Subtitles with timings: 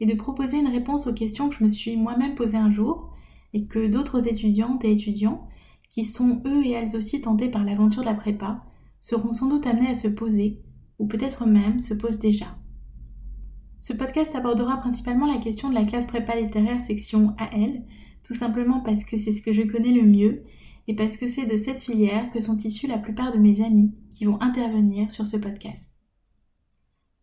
[0.00, 3.12] et de proposer une réponse aux questions que je me suis moi-même posées un jour
[3.52, 5.46] et que d'autres étudiantes et étudiants
[5.88, 8.64] qui sont eux et elles aussi tentés par l'aventure de la prépa
[9.00, 10.62] seront sans doute amenés à se poser
[10.98, 12.56] ou peut-être même se posent déjà.
[13.80, 17.82] Ce podcast abordera principalement la question de la classe prépa littéraire section AL,
[18.22, 20.44] tout simplement parce que c'est ce que je connais le mieux
[20.86, 23.94] et parce que c'est de cette filière que sont issus la plupart de mes amis
[24.10, 25.99] qui vont intervenir sur ce podcast.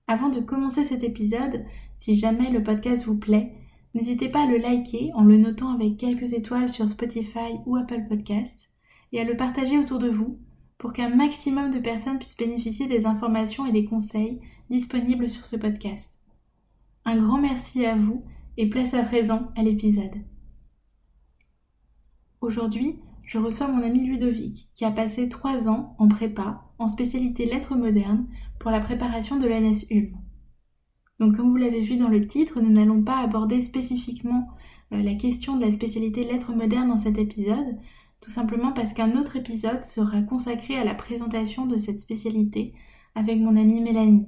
[0.09, 1.66] Avant de commencer cet épisode,
[1.97, 3.52] si jamais le podcast vous plaît,
[3.94, 8.05] n'hésitez pas à le liker en le notant avec quelques étoiles sur Spotify ou Apple
[8.08, 8.69] Podcast
[9.11, 10.39] et à le partager autour de vous
[10.77, 15.58] pour qu'un maximum de personnes puissent bénéficier des informations et des conseils disponibles sur ce
[15.58, 16.09] podcast.
[17.03, 18.23] Un grand merci à vous
[18.55, 20.23] et place à présent à l'épisode.
[22.39, 27.45] Aujourd'hui, je reçois mon ami Ludovic qui a passé trois ans en prépa en spécialité
[27.45, 28.25] lettres modernes
[28.59, 30.17] pour la préparation de l'ANS Ulm.
[31.19, 34.47] Donc comme vous l'avez vu dans le titre, nous n'allons pas aborder spécifiquement
[34.94, 37.77] euh, la question de la spécialité lettres modernes dans cet épisode,
[38.22, 42.73] tout simplement parce qu'un autre épisode sera consacré à la présentation de cette spécialité
[43.16, 44.27] avec mon amie Mélanie.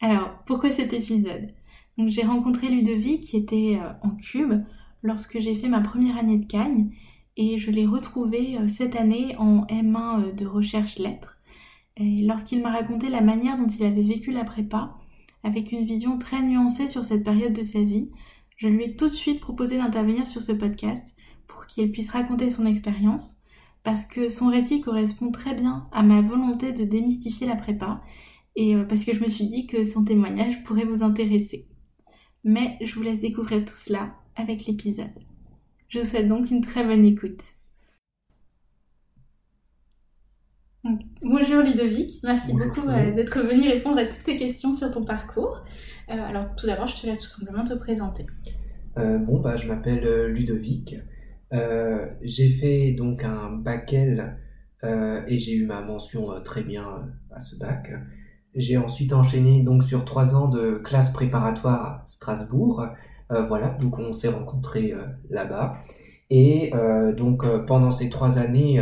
[0.00, 1.54] Alors, pourquoi cet épisode?
[1.96, 4.64] J'ai rencontré Ludovic qui était euh, en Cube
[5.02, 6.90] lorsque j'ai fait ma première année de Cagne
[7.36, 11.38] et je l'ai retrouvé euh, cette année en M1 de recherche lettres.
[11.96, 14.96] Et lorsqu'il m'a raconté la manière dont il avait vécu la prépa,
[15.44, 18.10] avec une vision très nuancée sur cette période de sa vie,
[18.56, 21.14] je lui ai tout de suite proposé d'intervenir sur ce podcast
[21.46, 23.42] pour qu'il puisse raconter son expérience,
[23.82, 28.02] parce que son récit correspond très bien à ma volonté de démystifier la prépa,
[28.56, 31.66] et euh, parce que je me suis dit que son témoignage pourrait vous intéresser.
[32.44, 35.12] Mais je vous laisse découvrir tout cela avec l'épisode.
[35.88, 37.42] Je vous souhaite donc une très bonne écoute.
[41.22, 45.62] Bonjour Ludovic, merci beaucoup euh, d'être venu répondre à toutes ces questions sur ton parcours.
[46.10, 48.26] Euh, alors tout d'abord, je te laisse tout simplement te présenter.
[48.98, 50.96] Euh, bon, bah, je m'appelle Ludovic.
[52.22, 54.36] j'ai fait donc un bac L
[54.82, 57.90] et j'ai eu ma mention très bien à ce bac.
[58.54, 62.86] J'ai ensuite enchaîné donc sur trois ans de classe préparatoire à Strasbourg.
[63.30, 64.92] voilà, donc on s'est rencontrés
[65.30, 65.78] là-bas.
[66.28, 66.70] Et
[67.16, 68.78] donc pendant ces trois années,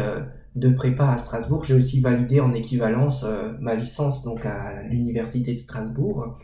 [0.55, 5.55] de prépa à Strasbourg, j'ai aussi validé en équivalence euh, ma licence donc à l'université
[5.55, 6.37] de Strasbourg.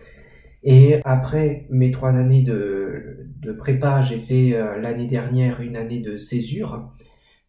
[0.64, 6.00] Et après mes trois années de, de prépa, j'ai fait euh, l'année dernière une année
[6.00, 6.90] de césure,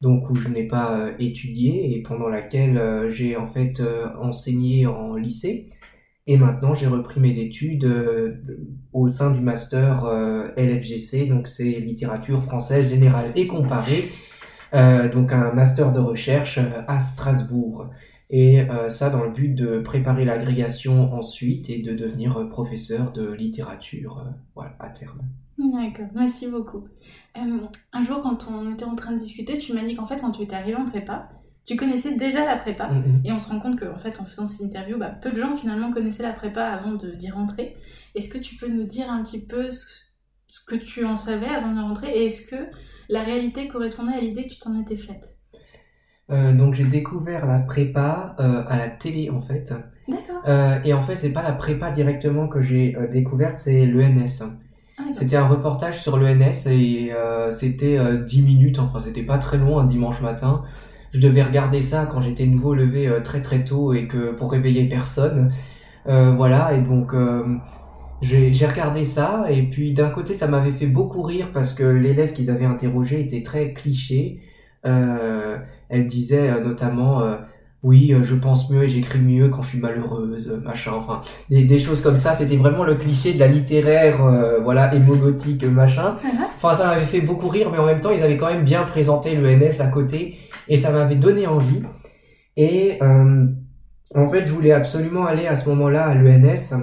[0.01, 3.81] donc où je n'ai pas euh, étudié et pendant laquelle j'ai en fait
[4.21, 5.69] enseigné en lycée.
[6.27, 7.91] Et maintenant, j'ai repris mes études
[8.93, 10.03] au sein du master
[10.57, 14.09] LFGC, donc c'est littérature française générale et comparée.
[14.73, 17.89] Euh, donc un master de recherche euh, à Strasbourg.
[18.29, 23.31] Et euh, ça dans le but de préparer l'agrégation ensuite et de devenir professeur de
[23.31, 25.21] littérature voilà, à terme.
[25.57, 26.87] D'accord, merci beaucoup.
[27.35, 30.31] un jour, quand on était en train de discuter, tu m'as dit qu'en fait, quand
[30.31, 31.29] tu étais arrivé en prépa,
[31.65, 32.89] tu connaissais déjà la prépa.
[32.89, 33.25] Mm-hmm.
[33.27, 35.57] Et on se rend compte qu'en fait, en faisant cette interview, bah, peu de gens
[35.57, 37.75] finalement connaissaient la prépa avant d'y rentrer.
[38.13, 39.85] Est-ce que tu peux nous dire un petit peu ce,
[40.47, 42.69] ce, que tu en savais avant de rentrer Et est-ce que
[43.09, 45.35] la réalité correspondait à l'idée que tu t'en étais faite
[46.31, 49.73] euh, donc j'ai découvert la prépa euh, à la télé en fait.
[50.07, 50.43] D'accord.
[50.47, 54.43] Euh, et en fait c'est pas la prépa directement que j'ai découverte, c'est l'ENS.
[54.99, 57.11] Ah, c'était un reportage sur l'ENS et
[57.51, 57.97] c'était
[58.27, 60.63] 10 minutes, enfin c'était pas très long un dimanche matin.
[61.13, 64.87] Je devais regarder ça quand j'étais nouveau levé très très tôt et que pour réveiller
[64.87, 65.51] personne.
[66.05, 67.13] voilà et donc
[68.21, 72.33] j'ai regardé ça et puis d'un côté ça m'avait fait beaucoup rire parce que l'élève
[72.33, 74.41] qu'ils avaient interrogé était très cliché.
[74.85, 75.57] Euh,
[75.89, 77.35] elle disait euh, notamment euh,
[77.83, 81.19] oui je pense mieux et j'écris mieux quand je suis malheureuse machin enfin
[81.49, 82.33] des, des choses comme ça.
[82.35, 84.17] C'était vraiment le cliché de la littéraire
[84.63, 86.17] voilà hémogothique machin.
[86.57, 88.83] Enfin ça m'avait fait beaucoup rire mais en même temps ils avaient quand même bien
[88.83, 91.83] présenté le NS à côté et ça m'avait donné envie.
[92.57, 96.73] Et en fait je voulais absolument aller à ce moment-là à l'ENS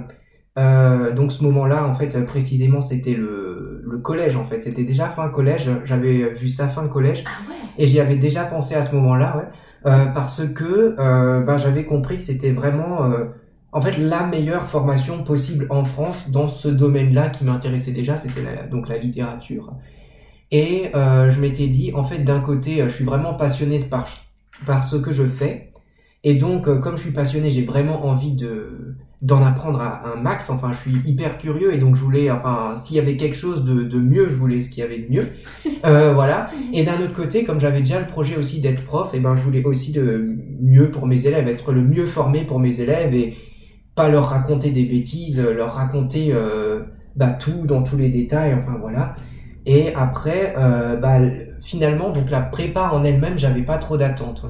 [0.57, 4.61] euh, donc ce moment-là, en fait, précisément, c'était le, le collège, en fait.
[4.61, 5.69] C'était déjà fin collège.
[5.85, 7.23] J'avais vu ça fin collège.
[7.25, 7.55] Ah ouais.
[7.77, 9.43] Et j'y avais déjà pensé à ce moment-là, ouais.
[9.85, 13.03] Euh, parce que euh, bah, j'avais compris que c'était vraiment...
[13.05, 13.25] Euh,
[13.71, 18.41] en fait, la meilleure formation possible en France dans ce domaine-là qui m'intéressait déjà, c'était
[18.71, 19.73] donc la littérature.
[20.51, 24.07] Et euh, je m'étais dit, en fait, d'un côté, je suis vraiment passionné par,
[24.65, 25.71] par ce que je fais.
[26.23, 30.15] Et donc, euh, comme je suis passionné, j'ai vraiment envie de d'en apprendre à un
[30.15, 30.49] max.
[30.49, 33.63] Enfin, je suis hyper curieux et donc je voulais, enfin, s'il y avait quelque chose
[33.63, 35.27] de, de mieux, je voulais ce qu'il y avait de mieux.
[35.85, 36.49] Euh, voilà.
[36.73, 39.43] Et d'un autre côté, comme j'avais déjà le projet aussi d'être prof, et ben, je
[39.43, 43.37] voulais aussi de mieux pour mes élèves, être le mieux formé pour mes élèves et
[43.93, 46.81] pas leur raconter des bêtises, leur raconter euh,
[47.15, 48.55] bah, tout dans tous les détails.
[48.55, 49.15] Enfin voilà.
[49.67, 51.19] Et après, euh, bah,
[51.61, 54.45] finalement, donc la prépa en elle-même, j'avais pas trop d'attentes.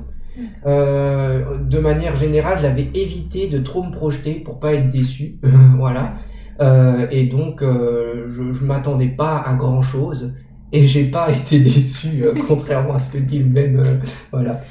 [0.65, 5.37] Euh, de manière générale, j'avais évité de trop me projeter pour pas être déçu.
[5.77, 6.15] voilà.
[6.59, 10.33] Euh, et donc, euh, je, je m'attendais pas à grand chose.
[10.71, 14.01] Et j'ai pas été déçu, contrairement à ce que dit le même.
[14.31, 14.61] voilà.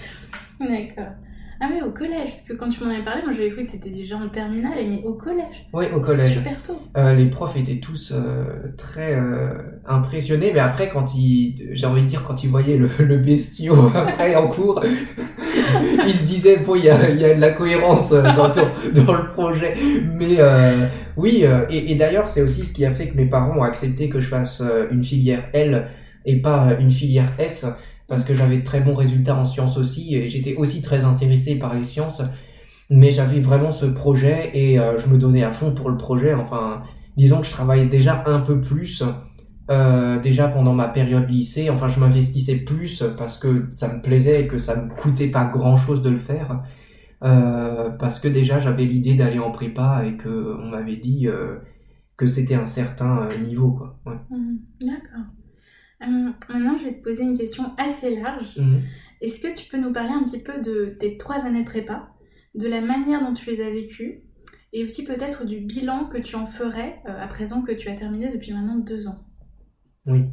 [0.61, 1.13] D'accord.
[1.59, 3.71] Ah oui, au collège, parce que quand tu m'en avais parlé, moi j'avais cru que
[3.71, 5.67] tu étais déjà en terminale, mais au collège.
[5.73, 6.35] Oui, au collège.
[6.35, 6.79] Super tôt.
[6.99, 9.55] Euh, les profs étaient tous euh, très euh,
[9.87, 13.75] impressionnés, mais après, quand ils, j'ai envie de dire, quand ils voyaient le, le bestiau
[13.95, 14.83] après en cours,
[16.07, 19.15] ils se disaient, bon, il y a, y a de la cohérence dans, dans, dans
[19.15, 19.77] le projet.
[20.15, 20.37] Mais
[21.17, 24.11] oui, et, et d'ailleurs, c'est aussi ce qui a fait que mes parents ont accepté
[24.11, 25.89] que je fasse une filière L
[26.27, 27.65] et pas une filière S,
[28.09, 31.59] parce que j'avais de très bons résultats en sciences aussi, et j'étais aussi très intéressé
[31.59, 32.23] par les sciences.
[32.89, 36.35] Mais j'avais vraiment ce projet et euh, je me donnais à fond pour le projet.
[36.35, 36.85] Enfin,
[37.17, 39.03] disons que je travaillais déjà un peu plus
[39.71, 41.69] euh, déjà pendant ma période lycée.
[41.69, 45.47] Enfin, je m'investissais plus parce que ça me plaisait et que ça me coûtait pas
[45.47, 46.63] grand chose de le faire.
[47.25, 51.27] Euh, parce que déjà j'avais l'idée d'aller en prépa et que on m'avait dit
[52.17, 53.97] que c'était un certain niveau quoi.
[54.31, 54.59] Mhm.
[54.81, 55.25] D'accord.
[56.03, 58.57] Euh, maintenant, je vais te poser une question assez large.
[58.59, 58.83] Mhm.
[59.21, 62.11] Est-ce que tu peux nous parler un petit peu de tes trois années prépa,
[62.55, 64.23] de la manière dont tu les as vécues,
[64.73, 67.95] et aussi peut-être du bilan que tu en ferais euh, à présent que tu as
[67.95, 69.25] terminé depuis maintenant deux ans?
[70.07, 70.25] Oui.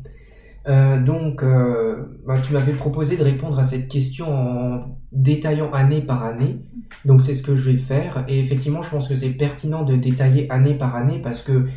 [0.68, 6.02] Euh, donc, euh, bah, tu m'avais proposé de répondre à cette question en détaillant année
[6.02, 6.60] par année.
[7.06, 8.26] Donc, c'est ce que je vais faire.
[8.28, 11.68] Et effectivement, je pense que c'est pertinent de détailler année par année parce que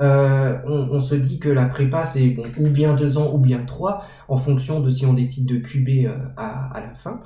[0.00, 3.64] euh, on, se dit que la prépa, c'est bon, ou bien deux ans ou bien
[3.64, 7.20] trois, en fonction de si on décide de cuber euh, à, la fin.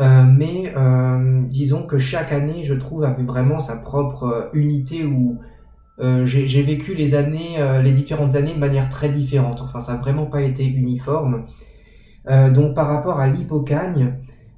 [0.00, 0.74] Euh, mais
[1.50, 5.38] disons que chaque année, je trouve, avait vraiment sa propre unité où
[6.24, 9.60] j'ai vécu les années, les différentes années de manière très différente.
[9.60, 11.44] Enfin, ça n'a vraiment pas été uniforme.
[12.26, 14.14] Donc, par rapport à l'hypocagne,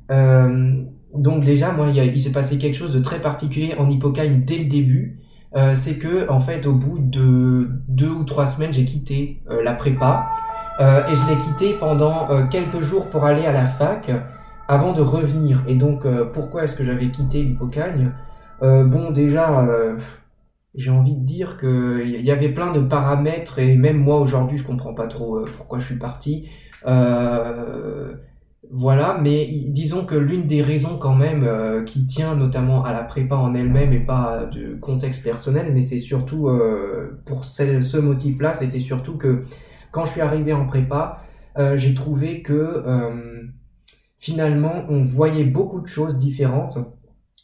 [0.09, 4.59] donc déjà, moi, il, il s'est passé quelque chose de très particulier en hypocagne dès
[4.59, 5.19] le début.
[5.55, 9.63] Euh, c'est que, en fait, au bout de deux ou trois semaines, j'ai quitté euh,
[9.63, 10.27] la prépa
[10.81, 14.11] euh, et je l'ai quitté pendant quelques jours pour aller à la fac
[14.69, 15.65] avant de revenir.
[15.69, 18.13] Et donc, pourquoi est-ce que j'avais quitté l'hypocagne
[18.61, 19.67] Bon, déjà.
[20.75, 24.59] j'ai envie de dire que il y avait plein de paramètres et même moi aujourd'hui
[24.59, 26.49] je comprends pas trop pourquoi je suis parti.
[28.73, 33.05] Voilà, mais disons que l'une des raisons quand même euh, qui tient notamment à la
[33.05, 38.53] prépa en elle-même et pas de contexte personnel, mais c'est surtout euh, pour ce, motif-là,
[38.53, 39.45] c'était surtout que
[39.93, 41.23] quand je suis arrivé en prépa,
[41.59, 43.45] euh, j'ai trouvé que euh,
[44.19, 46.79] finalement on voyait beaucoup de choses différentes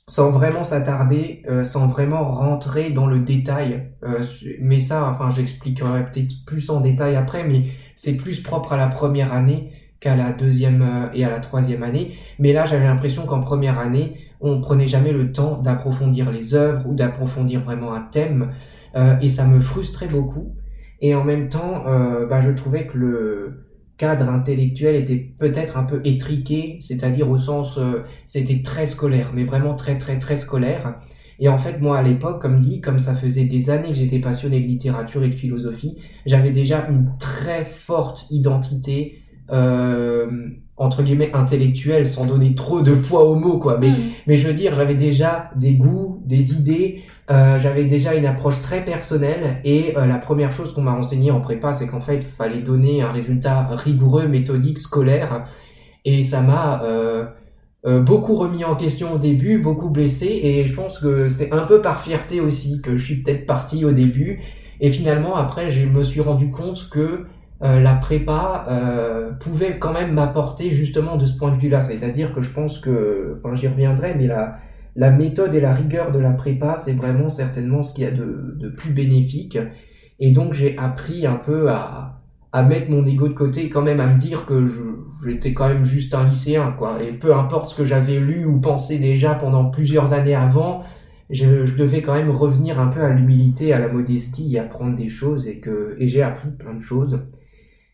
[0.09, 3.93] sans vraiment s'attarder, euh, sans vraiment rentrer dans le détail.
[4.03, 4.25] Euh,
[4.61, 8.89] mais ça, enfin, j'expliquerai peut-être plus en détail après, mais c'est plus propre à la
[8.89, 9.72] première année
[10.03, 12.17] qu'à la deuxième euh, et à la troisième année.
[12.39, 16.89] Mais là, j'avais l'impression qu'en première année, on prenait jamais le temps d'approfondir les œuvres
[16.89, 18.53] ou d'approfondir vraiment un thème,
[18.97, 20.57] euh, et ça me frustrait beaucoup.
[21.01, 23.67] Et en même temps, euh, bah, je trouvais que le
[23.97, 27.79] cadre intellectuel était peut-être un peu étriqué, c'est-à-dire au sens
[28.27, 30.97] c'était très scolaire, mais vraiment très très très scolaire.
[31.39, 34.19] Et en fait, moi à l'époque, comme dit, comme ça faisait des années que j'étais
[34.19, 40.31] passionné de littérature et de philosophie, j'avais déjà une très forte identité euh,
[40.77, 43.79] entre guillemets intellectuelle, sans donner trop de poids aux mots, quoi.
[43.79, 43.97] Mais Mhm.
[44.27, 48.61] mais je veux dire, j'avais déjà des goûts, des idées, euh, j'avais déjà une approche
[48.63, 52.17] très personnelle et euh, la première chose qu'on m'a enseigné en prépa, c'est qu'en fait,
[52.17, 55.47] il fallait donner un résultat rigoureux, méthodique, scolaire
[56.05, 56.83] et ça m'a
[57.85, 61.81] beaucoup remis en question au début, beaucoup blessé et je pense que c'est un peu
[61.83, 64.41] par fierté aussi que je suis peut-être parti au début
[64.81, 67.27] et finalement après, je me suis rendu compte que
[67.63, 71.81] euh, la prépa euh, pouvait quand même m'apporter justement de ce point de vue-là.
[71.81, 74.59] C'est-à-dire que je pense que, enfin j'y reviendrai, mais la,
[74.97, 78.11] la méthode et la rigueur de la prépa, c'est vraiment certainement ce qu'il y a
[78.11, 79.59] de, de plus bénéfique.
[80.19, 84.01] Et donc j'ai appris un peu à, à mettre mon ego de côté, quand même
[84.01, 84.69] à me dire que
[85.25, 87.03] j'étais quand même juste un lycéen, quoi.
[87.03, 90.83] Et peu importe ce que j'avais lu ou pensé déjà pendant plusieurs années avant,
[91.31, 94.97] je, je, devais quand même revenir un peu à l'humilité, à la modestie et apprendre
[94.97, 97.21] des choses et que et j'ai appris plein de choses.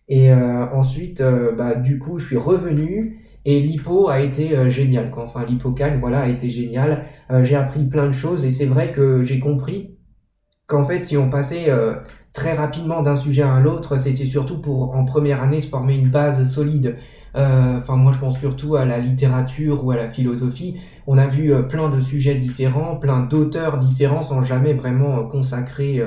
[0.09, 4.71] Et euh, ensuite, euh, bah, du coup, je suis revenu et l'hypo a été euh,
[4.71, 5.13] génial.
[5.17, 7.05] Enfin, l'hypocagne, voilà, a été génial.
[7.43, 9.97] j'ai appris plein de choses et c'est vrai que j'ai compris
[10.67, 11.69] qu'en fait, si on passait
[12.33, 16.11] très rapidement d'un sujet à l'autre, c'était surtout pour en première année se former une
[16.11, 16.97] base solide.
[17.35, 20.77] Enfin, moi, je pense surtout à la littérature ou à la philosophie.
[21.07, 26.03] On a vu plein de sujets différents, plein d'auteurs différents sans jamais vraiment consacrer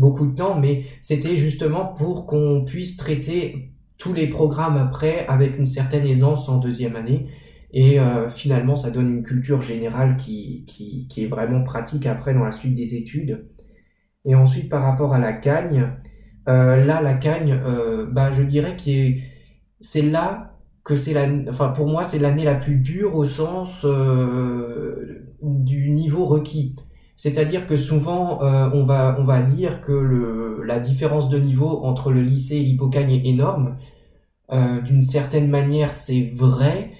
[0.00, 5.58] beaucoup de temps, mais c'était justement pour qu'on puisse traiter tous les programmes après avec
[5.58, 7.28] une certaine aisance en deuxième année.
[7.72, 12.44] Et euh, finalement, ça donne une culture générale qui, qui, est vraiment pratique après dans
[12.44, 13.46] la suite des études.
[14.24, 15.92] Et ensuite, par rapport à la cagne,
[16.48, 19.20] euh, là, la cagne, euh, bah, je dirais que
[19.80, 23.84] c'est là que c'est la, enfin pour moi, c'est l'année la plus dure au sens
[25.42, 26.74] du niveau requis.
[27.20, 31.84] C'est-à-dire que souvent, euh, on, va, on va dire que le, la différence de niveau
[31.84, 33.76] entre le lycée et l'hypocagne est énorme.
[34.50, 36.92] Euh, D'une certaine manière, c'est vrai,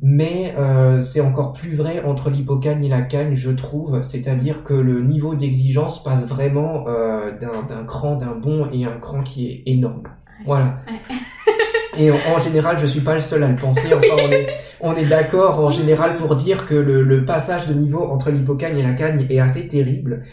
[0.00, 4.00] mais euh, c'est encore plus vrai entre l'hypocagne et la cagne, je trouve.
[4.04, 9.48] C'est-à-dire que le niveau d'exigence passe vraiment d'un cran, d'un bon et un cran qui
[9.48, 10.04] est énorme.
[10.46, 10.76] Voilà.
[11.98, 13.88] Et en, général, je suis pas le seul à le penser.
[13.94, 14.46] Enfin, on est,
[14.80, 18.78] on est d'accord en général pour dire que le, le passage de niveau entre l'hypocagne
[18.78, 20.24] et la cagne est assez terrible.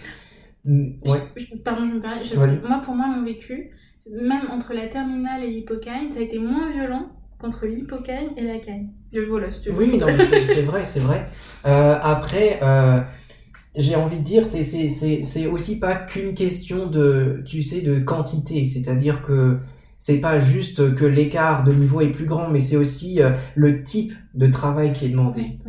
[0.65, 1.17] Mm, ouais.
[1.63, 2.59] pardon, je me permets.
[2.67, 3.71] moi, pour moi, mon vécu,
[4.09, 8.57] même entre la terminale et l'hypocagne, ça a été moins violent qu'entre l'hypocagne et la
[8.57, 8.89] cagne.
[9.11, 9.77] Je vole, si tu veux.
[9.77, 9.99] Oui,
[10.45, 11.27] c'est vrai, c'est vrai.
[11.65, 13.01] Euh, après, euh,
[13.75, 18.65] j'ai envie de dire, c'est aussi pas qu'une question de, tu sais, de quantité.
[18.67, 19.57] C'est-à-dire que
[20.01, 23.83] c'est pas juste que l'écart de niveau est plus grand, mais c'est aussi euh, le
[23.83, 25.59] type de travail qui est demandé.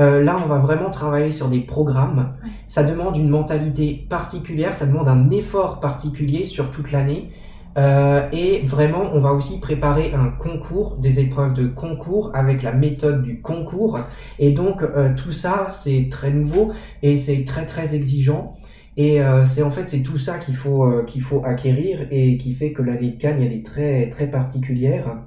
[0.00, 2.32] Euh, là, on va vraiment travailler sur des programmes.
[2.66, 7.30] Ça demande une mentalité particulière, ça demande un effort particulier sur toute l'année.
[7.78, 12.72] Euh, et vraiment, on va aussi préparer un concours, des épreuves de concours avec la
[12.72, 14.00] méthode du concours.
[14.40, 14.82] Et donc,
[15.14, 16.72] tout ça, c'est très nouveau
[17.04, 18.56] et c'est très très exigeant.
[18.96, 22.38] Et euh, c'est en fait c'est tout ça qu'il faut euh, qu'il faut acquérir et
[22.38, 25.18] qui fait que l'année de Cannes elle est très très particulière.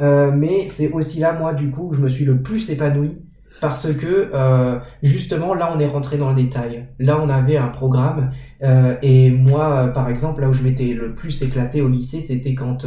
[0.00, 3.18] Euh, mais c'est aussi là moi du coup où je me suis le plus épanoui
[3.60, 4.30] parce que
[5.02, 6.86] justement là on est rentré dans le détail.
[6.98, 8.32] Là on avait un programme
[9.02, 12.86] et moi par exemple là où je m'étais le plus éclaté au lycée c'était quand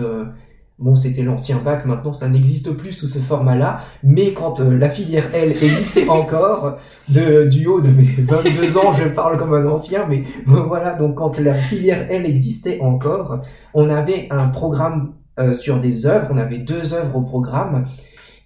[0.80, 4.90] Bon, c'était l'ancien bac, maintenant ça n'existe plus sous ce format-là, mais quand euh, la
[4.90, 6.78] filière L existait encore,
[7.10, 11.16] de, du haut de mes 22 ans, je parle comme un ancien, mais voilà, donc
[11.16, 13.42] quand la filière L existait encore,
[13.76, 17.86] on avait un programme euh, sur des œuvres, on avait deux œuvres au programme,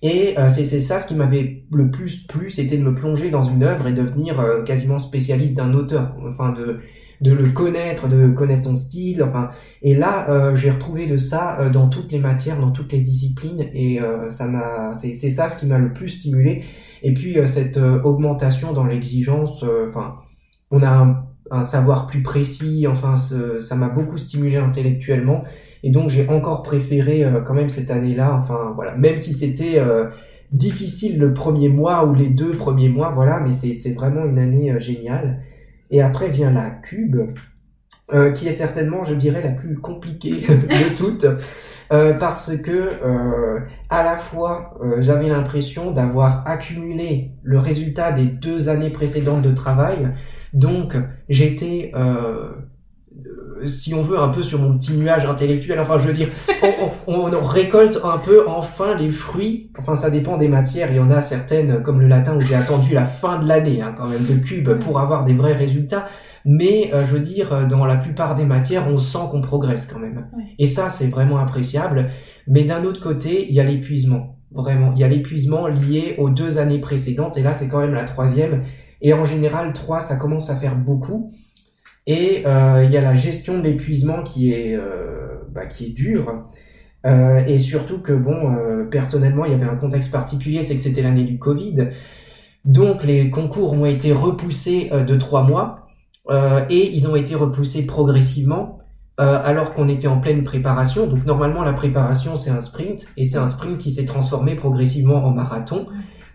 [0.01, 3.43] et euh, c'est ça ce qui m'avait le plus plu, c'était de me plonger dans
[3.43, 6.81] une œuvre et devenir quasiment spécialiste d'un auteur, enfin de
[7.21, 9.23] de le connaître, de connaître son style.
[9.23, 12.91] Enfin, et là, euh, j'ai retrouvé de ça euh, dans toutes les matières, dans toutes
[12.91, 16.63] les disciplines, et euh, ça m'a, c'est ça ce qui m'a le plus stimulé.
[17.03, 20.15] Et puis cette augmentation dans l'exigence, enfin,
[20.71, 22.87] on a un, un, savoir plus précis.
[22.87, 25.43] Enfin, ça m'a beaucoup stimulé intellectuellement,
[25.83, 28.41] et donc j'ai encore préféré quand même cette année-là.
[28.41, 29.79] Enfin, voilà, même si c'était
[30.51, 34.73] difficile le premier mois ou les deux premiers mois, voilà, mais c'est vraiment une année
[34.79, 35.43] géniale.
[35.91, 37.17] Et après vient la cube,
[38.13, 41.25] euh, qui est certainement, je dirais, la plus compliquée de toutes,
[41.91, 48.69] euh, parce que euh, à la fois j'avais l'impression d'avoir accumulé le résultat des deux
[48.69, 50.09] années précédentes de travail,
[50.53, 50.95] donc
[51.27, 51.91] j'étais
[53.65, 55.79] si on veut, un peu sur mon petit nuage intellectuel.
[55.79, 56.29] Enfin, je veux dire,
[57.07, 59.71] on, on, récolte un peu enfin les fruits.
[59.79, 60.91] Enfin, ça dépend des matières.
[60.91, 63.81] Il y en a certaines, comme le latin, où j'ai attendu la fin de l'année,
[63.81, 66.07] hein, quand même, de cube pour avoir des vrais résultats.
[66.45, 69.99] Mais euh, je veux dire, dans la plupart des matières, on sent qu'on progresse quand
[69.99, 70.27] même.
[70.59, 72.11] Et ça, c'est vraiment appréciable.
[72.47, 74.37] Mais d'un autre côté, il y a l'épuisement.
[74.51, 77.37] Vraiment, il y a l'épuisement lié aux deux années précédentes.
[77.37, 78.63] Et là, c'est quand même la troisième.
[79.01, 81.31] Et en général, trois, ça commence à faire beaucoup.
[82.07, 85.89] Et euh, il y a la gestion de l'épuisement qui est euh, bah, qui est
[85.89, 86.45] dure.
[87.05, 91.01] Euh, et surtout que bon, personnellement, il y avait un contexte particulier, c'est que c'était
[91.01, 91.89] l'année du Covid.
[92.65, 95.87] Donc les concours ont été repoussés de trois mois
[96.69, 98.79] et ils ont été repoussés progressivement
[99.17, 101.07] alors qu'on était en pleine préparation.
[101.07, 105.23] Donc normalement la préparation c'est un sprint et c'est un sprint qui s'est transformé progressivement
[105.23, 105.87] en marathon.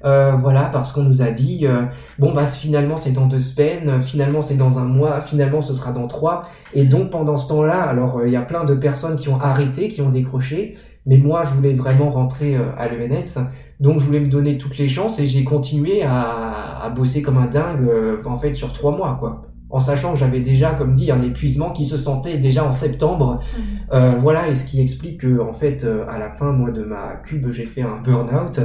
[0.05, 1.83] Euh, voilà, parce qu'on nous a dit, euh,
[2.19, 5.93] bon bah finalement c'est dans deux semaines, finalement c'est dans un mois, finalement ce sera
[5.93, 6.43] dans trois.
[6.75, 9.41] Et donc pendant ce temps-là, alors euh, il y a plein de personnes qui ont
[9.41, 13.45] arrêté, qui ont décroché, mais moi je voulais vraiment rentrer à l'ENS.
[13.81, 17.39] Donc je voulais me donner toutes les chances et j'ai continué à, à, bosser comme
[17.39, 17.91] un dingue
[18.25, 21.71] en fait sur trois mois quoi en sachant que j'avais déjà, comme dit, un épuisement
[21.71, 23.41] qui se sentait déjà en septembre.
[23.57, 23.65] Mhm.
[23.95, 26.85] Euh, voilà, et ce qui explique que, en fait, euh, à la fin, moi, de
[26.85, 28.61] ma cube, j'ai fait un burn-out.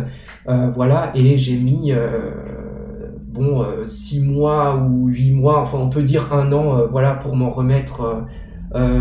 [0.50, 1.94] Euh, voilà, et j'ai mis,
[3.30, 7.52] bon, six mois ou huit mois, enfin, on peut dire un an, voilà, pour m'en
[7.52, 8.26] remettre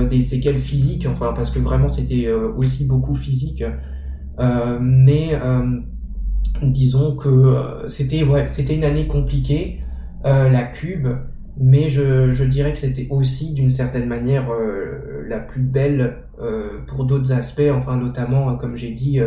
[0.08, 3.64] des séquelles physiques, enfin, parce que vraiment, c'était aussi beaucoup physique.
[4.80, 5.32] mais
[6.62, 7.56] disons que
[7.88, 9.80] c'était ouais, c'était une année compliquée.
[10.24, 11.08] la cube,
[11.58, 16.80] mais je, je dirais que c'était aussi d'une certaine manière euh, la plus belle euh,
[16.86, 19.20] pour d'autres aspects, enfin notamment, euh, comme j'ai dit,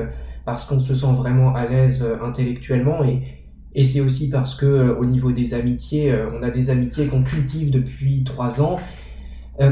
[0.45, 3.21] parce qu'on se sent vraiment à l'aise intellectuellement et,
[3.75, 7.69] et c'est aussi parce que au niveau des amitiés, on a des amitiés qu'on cultive
[7.69, 8.79] depuis trois ans.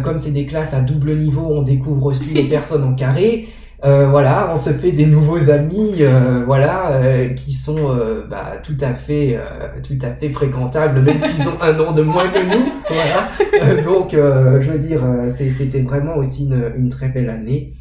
[0.03, 3.47] comme c'est des classes à double niveau, on découvre aussi les personnes en carré.
[3.85, 7.95] Euh, voilà, on se fait des nouveaux amis, euh, voilà, euh, qui sont
[8.29, 9.39] bah, tout à fait,
[9.83, 12.71] tout à fait fréquentables, même s'ils ont un an de moins que nous.
[12.89, 13.83] Voilà.
[13.83, 17.73] donc, je veux dire, c'était vraiment aussi une, une, très belle année.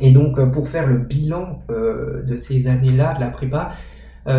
[0.00, 3.72] et donc, pour faire le bilan de ces années-là, de la prépa,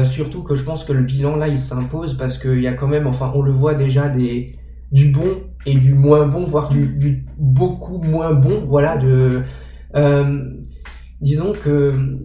[0.06, 2.88] surtout que je pense que le bilan là, il s'impose parce qu'il y a quand
[2.88, 4.56] même, enfin, on le voit déjà des
[4.94, 9.42] du bon et du moins bon, voire du, du beaucoup moins bon, voilà, de euh,
[11.22, 12.20] disons que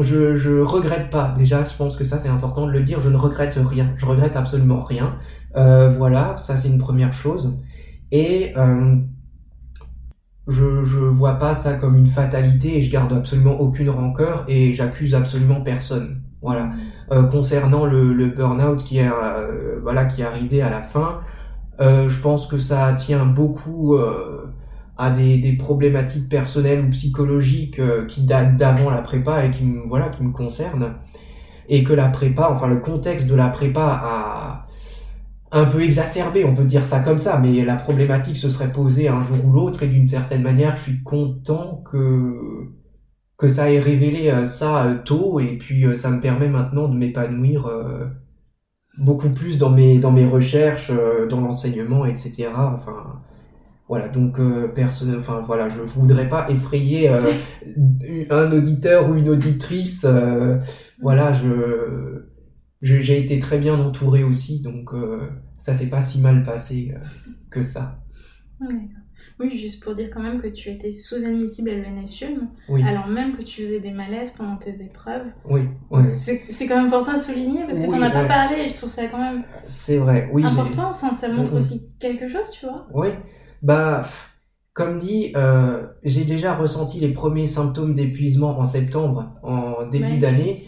[0.00, 1.34] je, je regrette pas.
[1.36, 3.00] Déjà, je pense que ça c'est important de le dire.
[3.02, 3.94] Je ne regrette rien.
[3.96, 5.18] Je regrette absolument rien.
[5.56, 7.56] Euh, voilà, ça c'est une première chose.
[8.12, 8.96] Et euh,
[10.48, 14.74] je je vois pas ça comme une fatalité et je garde absolument aucune rancœur et
[14.74, 16.22] j'accuse absolument personne.
[16.42, 16.70] Voilà.
[17.12, 21.20] Euh, concernant le, le burn-out qui est euh, voilà qui est arrivé à la fin,
[21.80, 23.96] euh, je pense que ça tient beaucoup
[25.00, 29.88] à des, problématiques personnelles ou psychologiques euh, qui datent d'avant la prépa et qui me,
[29.88, 30.96] voilà, qui me concernent.
[31.70, 34.66] Et que la prépa, enfin le contexte de la prépa a
[35.52, 39.08] un peu exacerbé, on peut dire ça comme ça, mais la problématique se serait posée
[39.08, 42.68] un jour ou l'autre et d'une certaine manière, je suis content que
[43.38, 46.96] que ça ait révélé euh, ça euh, tôt et puis ça me permet maintenant de
[46.96, 47.70] m'épanouir
[48.98, 50.92] beaucoup plus dans mes dans mes recherches,
[51.30, 52.48] dans l'enseignement, etc.
[52.54, 53.22] Enfin,
[53.90, 57.32] voilà, donc euh, personne, enfin voilà, je voudrais pas effrayer euh,
[58.30, 60.04] un auditeur ou une auditrice.
[60.04, 60.58] Euh,
[61.02, 62.22] voilà, je
[62.82, 64.92] j'ai été très bien entouré aussi, donc
[65.58, 66.94] ça s'est pas si mal passé
[67.50, 67.98] que ça.
[69.40, 72.48] Oui, juste pour dire quand même que tu étais sous-admissible à l'UNSUM,
[72.84, 75.26] alors même que tu faisais des malaises pendant tes épreuves.
[75.44, 75.62] Oui,
[76.10, 78.76] C'est quand même important à souligner parce que tu n'en as pas parlé et je
[78.76, 80.90] trouve ça quand même c'est vrai, oui, important.
[80.90, 82.86] Enfin, ça montre aussi quelque chose, tu vois.
[82.94, 83.08] Oui,
[83.62, 84.06] bah,
[84.72, 90.66] comme dit, euh, j'ai déjà ressenti les premiers symptômes d'épuisement en septembre, en début d'année.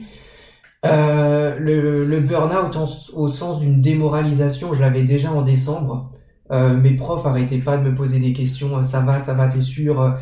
[0.85, 2.77] Euh, le, le burn-out
[3.15, 6.13] au sens d'une démoralisation, je l'avais déjà en décembre.
[6.51, 8.83] Euh, mes profs arrêtaient pas de me poser des questions.
[8.83, 10.19] Ça va, ça va, t'es sûr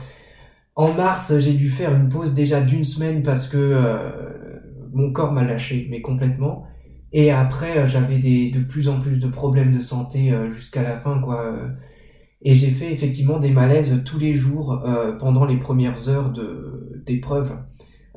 [0.77, 3.77] En mars, j'ai dû faire une pause déjà d'une semaine parce que
[4.93, 6.67] mon corps m'a lâché, mais complètement.
[7.13, 11.21] Et après, j'avais des de plus en plus de problèmes de santé jusqu'à la fin,
[11.21, 11.55] quoi
[12.43, 17.03] et j'ai fait effectivement des malaises tous les jours euh, pendant les premières heures de
[17.07, 17.53] d'épreuve.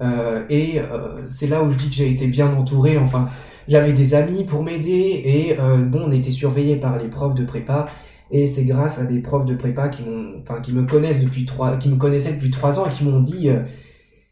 [0.02, 2.98] Euh, et euh, c'est là où je dis que j'ai été bien entouré.
[2.98, 3.30] Enfin,
[3.68, 7.46] j'avais des amis pour m'aider et euh, bon, on était surveillé par les profs de
[7.46, 7.90] prépa.
[8.32, 11.46] Et c'est grâce à des profs de prépa qui m'ont, enfin, qui me connaissent depuis
[11.46, 13.62] trois, qui me connaissaient depuis trois ans et qui m'ont dit, euh,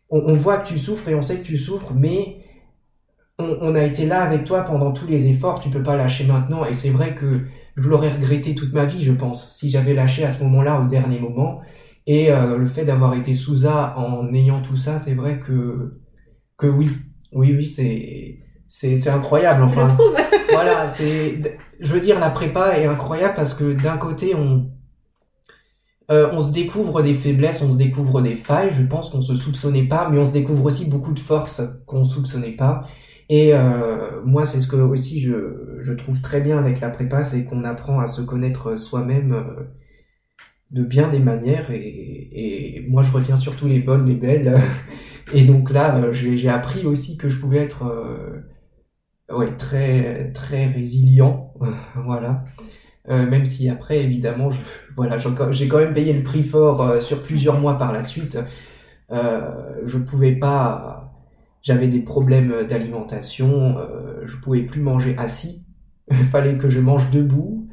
[0.10, 2.38] on, on, voit que tu souffres et on sait que tu souffres, mais
[3.38, 5.60] on, on a été là avec toi pendant tous les efforts.
[5.60, 6.65] Tu peux pas lâcher maintenant.
[6.65, 7.41] Et c'est vrai que
[7.75, 10.88] je l'aurais regretté toute ma vie, je pense, si j'avais lâché à ce moment-là, au
[10.88, 11.62] dernier moment.
[12.07, 15.99] Et euh, le fait d'avoir été sous A en ayant tout ça, c'est vrai que
[16.57, 16.89] que oui,
[17.31, 19.63] oui, oui, c'est c'est incroyable.
[19.63, 19.88] Enfin,
[20.51, 24.71] voilà, c'est, je veux dire, la prépa est incroyable parce que d'un côté, on
[26.12, 28.71] euh, on se découvre des faiblesses, on se découvre des failles.
[28.73, 32.03] Je pense qu'on se soupçonnait pas, mais on se découvre aussi beaucoup de forces qu'on
[32.03, 32.88] soupçonnait pas.
[33.29, 35.38] Et euh, moi, c'est ce que aussi je,
[35.81, 39.63] je, trouve très bien avec la prépa, c'est qu'on apprend à se connaître soi-même euh,
[40.71, 41.71] de bien des manières.
[41.71, 44.59] Et, moi, je retiens surtout les bonnes, les belles.
[45.33, 50.67] Et donc là, euh, j'ai appris aussi que je pouvais être euh, ouais, très, très
[50.67, 51.53] résilient.
[52.05, 52.45] voilà.
[53.09, 54.51] Euh, même si après, évidemment,
[54.95, 55.17] voilà,
[55.51, 58.37] j'ai quand même payé le prix fort sur plusieurs mois par la suite.
[59.09, 61.01] je pouvais pas
[61.61, 65.63] j'avais des problèmes d'alimentation, euh, je pouvais plus manger assis,
[66.09, 67.67] il fallait que je mange debout,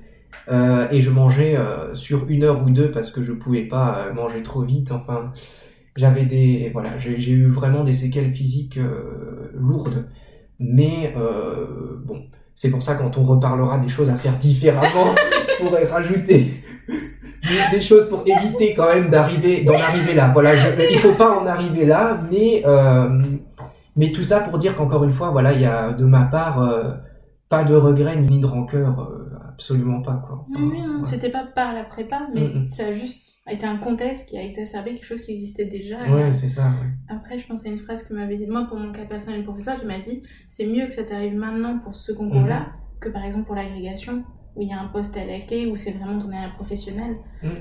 [0.51, 4.07] euh, et je mangeais euh, sur une heure ou deux parce que je pouvais pas
[4.07, 5.33] euh, manger trop vite, enfin,
[5.97, 8.79] J'avais des, voilà, j'ai eu vraiment des séquelles physiques
[9.55, 10.07] lourdes.
[10.61, 11.13] Mais
[12.05, 12.23] bon,
[12.55, 15.15] c'est pour ça quand on reparlera des choses à faire différemment,
[15.59, 16.63] je pourrais rajouter
[17.73, 20.31] des choses pour éviter quand même d'arriver d'en arriver là.
[20.33, 22.63] Voilà, je, il faut pas en arriver là, mais
[23.97, 26.63] mais tout ça pour dire qu'encore une fois, voilà, il y a de ma part
[27.49, 30.47] pas de regret ni de rancœur, euh, absolument pas quoi.
[30.51, 32.67] Oui, oui, non, c'était pas par la prépa, mais mm, mm.
[32.67, 35.97] ça a juste été un contexte qui a exacerbé quelque chose qui existait déjà.
[36.11, 36.73] Oui, c'est ça.
[37.09, 39.47] Après, je pense à une phrase que m'avait dit moi pour mon cas personnel, le
[39.47, 42.67] professeur qui m'a dit c'est mieux que ça t'arrive maintenant pour ce concours-là mm.
[43.01, 44.25] que par exemple pour l'agrégation
[44.57, 47.17] où il y a un poste à la clé, où c'est vraiment à un professionnel.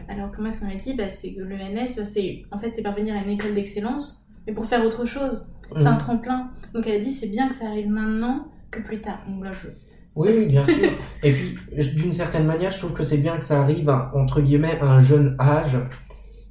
[0.09, 2.71] Alors que moi, ce qu'on m'a dit, bah, c'est que l'ENS, bah, c'est en fait,
[2.71, 5.47] c'est parvenir à une école d'excellence, mais pour faire autre chose.
[5.75, 5.99] C'est un mm.
[5.99, 6.49] tremplin.
[6.73, 9.19] Donc elle a dit c'est bien que ça arrive maintenant que plus tard.
[9.27, 9.69] Donc je...
[10.15, 10.75] Oui, oui, bien sûr.
[11.23, 11.57] Et puis,
[11.95, 14.99] d'une certaine manière, je trouve que c'est bien que ça arrive, entre guillemets, à un
[14.99, 15.77] jeune âge.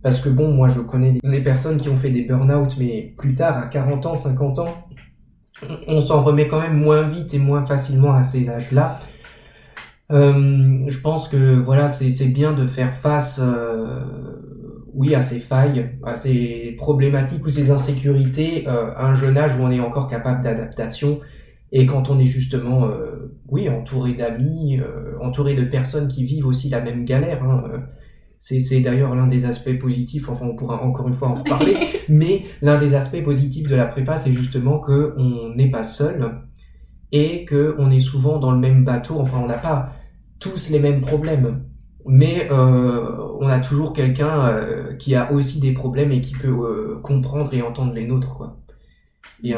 [0.03, 3.35] Parce que bon, moi, je connais des personnes qui ont fait des burn-out, mais plus
[3.35, 4.89] tard, à 40 ans, 50 ans,
[5.89, 9.01] on s'en remet quand même moins vite et moins facilement à ces âges-là.
[10.13, 14.05] Euh, je pense que voilà, c'est bien de faire face euh,
[14.95, 19.57] oui, à ces failles, à ces problématiques ou ces insécurités euh, à un jeune âge
[19.59, 21.21] où on est encore capable d'adaptation
[21.73, 26.47] et quand on est justement, euh, oui, entouré d'amis, euh, entouré de personnes qui vivent
[26.47, 27.43] aussi la même galère.
[27.45, 27.65] Hein,
[28.41, 31.77] c'est d'ailleurs l'un des aspects positifs, enfin on pourra encore une fois en parler,
[32.09, 36.43] mais l'un des aspects positifs de la prépa, c'est justement que on n'est pas seul
[37.11, 39.93] et que on est souvent dans le même bateau, enfin on n'a pas
[40.39, 41.63] tous les mêmes problèmes
[42.09, 46.49] mais euh, on a toujours quelqu'un euh, qui a aussi des problèmes et qui peut
[46.49, 48.57] euh, comprendre et entendre les nôtres quoi.
[49.43, 49.55] Et,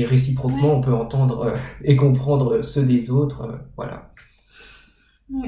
[0.00, 4.10] et, réciproquement, on peut entendre et comprendre ceux des autres, voilà.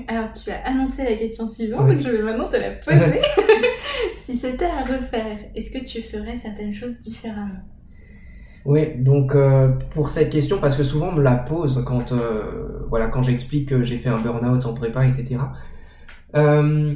[0.08, 3.20] Alors tu as annoncé la question suivante, donc je vais maintenant te la poser.
[4.16, 7.60] si c'était à refaire, est-ce que tu ferais certaines choses différemment?
[8.64, 9.36] Oui, donc
[9.90, 12.12] pour cette question, parce que souvent on me la pose quand,
[12.88, 15.38] voilà, quand j'explique que j'ai fait un burn-out en prépa, etc.
[16.34, 16.94] Euh,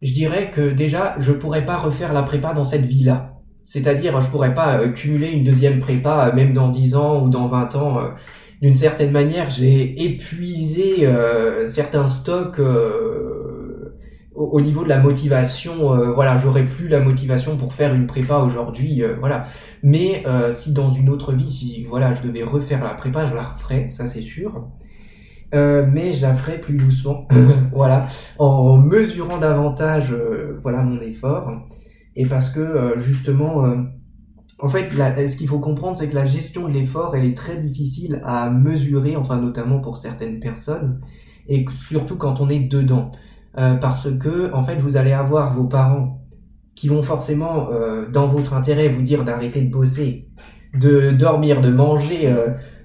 [0.00, 3.31] je dirais que déjà, je pourrais pas refaire la prépa dans cette vie-là.
[3.64, 7.28] C'est-à-dire, je pourrais pas euh, cumuler une deuxième prépa, euh, même dans 10 ans ou
[7.28, 7.98] dans 20 ans.
[8.60, 11.08] D'une certaine manière, j'ai épuisé
[11.66, 12.60] certains stocks
[14.36, 16.12] au, niveau de la motivation.
[16.14, 19.02] voilà, j'aurais plus la motivation pour faire une prépa aujourd'hui.
[19.18, 19.48] voilà.
[19.82, 20.22] Mais
[20.54, 23.88] si dans une autre vie, si voilà, je devais refaire la prépa, je la referais,
[23.90, 24.64] ça c'est sûr.
[25.54, 27.28] Euh, mais je la ferai plus doucement,
[27.74, 31.52] voilà, en mesurant davantage, euh, voilà, mon effort,
[32.16, 33.64] et parce que euh, justement,
[34.58, 37.56] en fait, ce qu'il faut comprendre, c'est que la gestion de l'effort, elle est très
[37.56, 41.00] difficile à mesurer, enfin notamment pour certaines personnes,
[41.48, 43.12] et surtout quand on est dedans,
[43.54, 46.22] parce que en fait, vous allez avoir vos parents
[46.74, 47.68] qui vont forcément,
[48.12, 50.28] dans votre intérêt, vous dire d'arrêter de bosser,
[50.78, 52.32] de dormir, de manger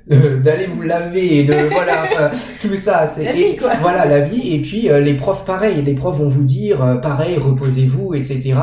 [0.44, 3.72] d'aller vous laver et de voilà tout ça c'est la vie, quoi.
[3.82, 4.56] voilà la vie.
[4.56, 8.56] Et puis euh, les profs pareil les profs vont vous dire euh, pareil reposez-vous etc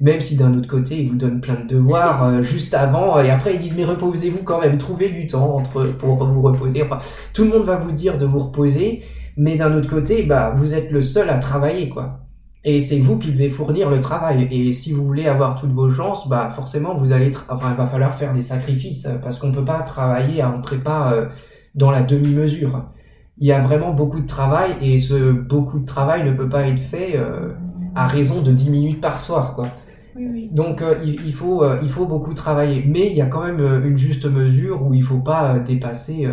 [0.00, 3.30] même si d'un autre côté ils vous donnent plein de devoirs euh, juste avant et
[3.30, 6.82] après ils disent mais reposez-vous quand même trouvez du temps entre pour vous reposer.
[6.84, 7.00] Enfin
[7.32, 9.02] tout le monde va vous dire de vous reposer
[9.36, 12.20] mais d'un autre côté bah vous êtes le seul à travailler quoi
[12.64, 14.48] et c'est vous qui devez fournir le travail.
[14.50, 17.88] Et si vous voulez avoir toutes vos chances, bah forcément vous allez, enfin il va
[17.88, 21.26] falloir faire des sacrifices parce qu'on peut pas travailler en prépa euh,
[21.74, 22.84] dans la demi-mesure.
[23.38, 26.68] Il y a vraiment beaucoup de travail et ce beaucoup de travail ne peut pas
[26.68, 27.52] être fait euh,
[27.96, 29.68] à raison de 10 minutes par soir, quoi.
[30.52, 33.96] Donc euh, il, faut il faut beaucoup travailler, mais il y a quand même une
[33.96, 36.28] juste mesure où il faut pas dépasser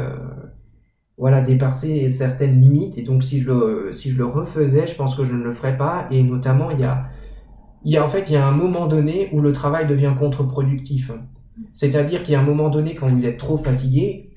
[1.19, 2.97] voilà, dépasser certaines limites.
[2.97, 5.53] Et donc, si je le, si je le refaisais, je pense que je ne le
[5.53, 6.07] ferais pas.
[6.11, 7.07] Et notamment, il y a,
[7.83, 10.13] il y a, en fait, il y a un moment donné où le travail devient
[10.17, 11.11] contre-productif.
[11.73, 14.31] C'est-à-dire qu'il y a un moment donné quand vous êtes trop fatigué,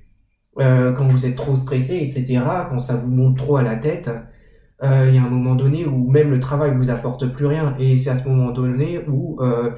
[0.61, 4.11] euh, quand vous êtes trop stressé, etc., quand ça vous monte trop à la tête,
[4.83, 7.77] euh, il y a un moment donné où même le travail vous apporte plus rien.
[7.79, 9.71] Et c'est à ce moment donné où euh,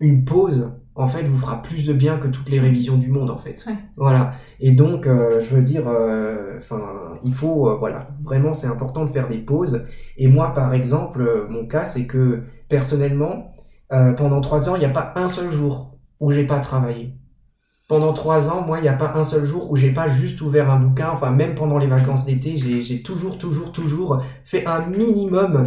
[0.00, 3.30] une pause en fait, vous fera plus de bien que toutes les révisions du monde,
[3.30, 3.64] en fait.
[3.96, 4.34] Voilà.
[4.60, 9.04] Et donc, euh, je veux dire, euh, enfin, il faut, euh, voilà, vraiment, c'est important
[9.04, 9.86] de faire des pauses.
[10.16, 13.52] Et moi, par exemple, mon cas, c'est que personnellement,
[13.90, 17.14] pendant trois ans, il n'y a pas un seul jour où j'ai pas travaillé.
[17.88, 20.40] Pendant trois ans, moi, il n'y a pas un seul jour où j'ai pas juste
[20.40, 21.10] ouvert un bouquin.
[21.10, 25.62] Enfin, même pendant les vacances d'été, j'ai toujours, toujours, toujours fait un minimum.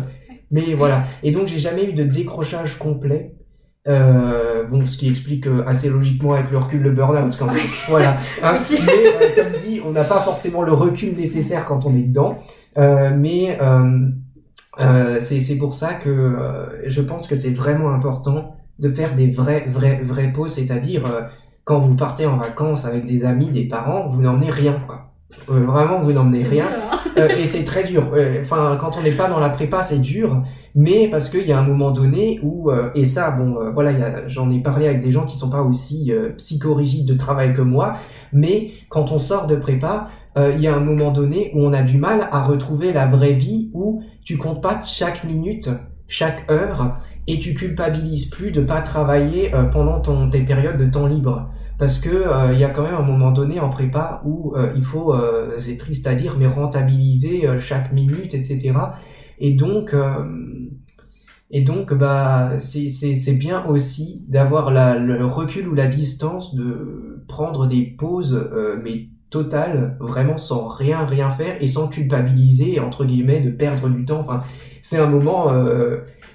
[0.52, 1.04] Mais voilà.
[1.24, 3.39] Et donc, j'ai jamais eu de décrochage complet.
[3.88, 7.36] Euh, bon, ce qui explique euh, assez logiquement avec le recul le burn-out.
[7.38, 7.48] Quand
[7.88, 8.18] voilà.
[8.44, 8.58] Hein.
[8.72, 12.40] mais euh, comme dit, on n'a pas forcément le recul nécessaire quand on est dedans.
[12.78, 13.58] Euh, mais
[15.20, 16.38] c'est pour ça que
[16.86, 21.22] je pense que c'est vraiment important de faire des vraies, vraies, vraies pauses, c'est-à-dire euh,
[21.66, 25.09] quand vous partez en vacances avec des amis, des parents, vous n'emmenez rien, quoi.
[25.50, 26.66] Euh, vraiment, vous n'emmenez rien.
[26.70, 27.00] Dur, hein.
[27.18, 28.12] Euh, et c'est très dur.
[28.14, 30.44] Euh, Enfin, quand on n'est pas dans la prépa, c'est dur.
[30.76, 34.60] Mais parce qu'il y a un moment donné où, et ça, bon, voilà, j'en ai
[34.60, 37.98] parlé avec des gens qui sont pas aussi psychorigides de travail que moi.
[38.32, 41.82] Mais quand on sort de prépa, il y a un moment donné où on a
[41.82, 45.72] du mal à retrouver la vraie vie où tu comptes pas chaque minute,
[46.08, 51.08] chaque heure, et tu culpabilises plus de pas travailler pendant ton, tes périodes de temps
[51.08, 51.50] libre.
[51.80, 54.74] Parce que euh, il y a quand même un moment donné en prépa où euh,
[54.76, 58.74] il faut, euh, c'est triste à dire, mais rentabiliser euh, chaque minute, etc.
[59.40, 60.26] Et donc, euh,
[61.52, 67.24] et donc, bah, c'est c'est c'est bien aussi d'avoir le recul ou la distance de
[67.30, 68.50] prendre des pauses,
[68.84, 74.06] mais totales, vraiment sans rien rien faire et sans culpabiliser entre guillemets de perdre du
[74.06, 74.22] temps.
[74.22, 74.44] Enfin,
[74.82, 75.48] c'est un moment,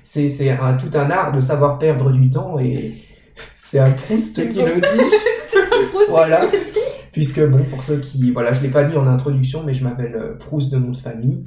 [0.02, 3.03] c'est c'est un, tout un art de savoir perdre du temps et
[3.54, 5.16] c'est un Proust qui le dit.
[5.48, 6.46] C'est un Proust Voilà.
[6.46, 6.78] qui le dit.
[7.12, 10.16] Puisque bon, pour ceux qui, voilà, je l'ai pas dit en introduction, mais je m'appelle
[10.16, 11.44] euh, Proust de nom de famille.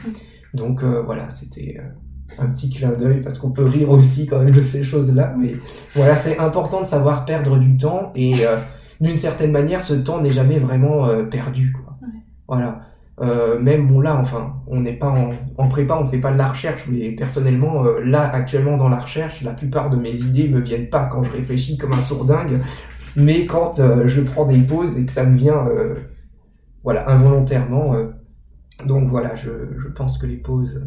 [0.53, 4.39] Donc euh, voilà, c'était euh, un petit clin d'œil parce qu'on peut rire aussi quand
[4.39, 5.35] même de ces choses-là.
[5.37, 5.55] Mais
[5.93, 8.57] voilà, c'est important de savoir perdre du temps et euh,
[9.01, 11.73] d'une certaine manière, ce temps n'est jamais vraiment euh, perdu.
[11.73, 11.97] Quoi.
[12.01, 12.13] Ouais.
[12.47, 12.81] Voilà.
[13.19, 16.37] Euh, même bon là, enfin, on n'est pas en, en prépa, on fait pas de
[16.37, 20.47] la recherche, mais personnellement, euh, là actuellement dans la recherche, la plupart de mes idées
[20.49, 22.61] me viennent pas quand je réfléchis comme un sourdingue,
[23.15, 25.65] mais quand euh, je prends des pauses et que ça me vient,
[26.83, 27.95] voilà, involontairement.
[28.85, 29.49] donc voilà, je,
[29.83, 30.79] je pense que les pauses,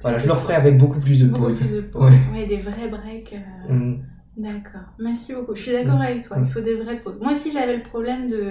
[0.00, 1.60] voilà, je le referai avec beaucoup plus de Beaucoup pauses.
[1.60, 2.12] plus de pauses.
[2.32, 3.34] Ouais, des vrais breaks.
[3.68, 3.94] Mm,
[4.38, 4.88] D'accord.
[4.98, 5.54] Merci beaucoup.
[5.54, 6.02] Je suis d'accord Mm.
[6.02, 6.36] avec toi.
[6.40, 7.18] Il faut des vraies pauses.
[7.20, 8.50] Moi aussi, j'avais le problème de.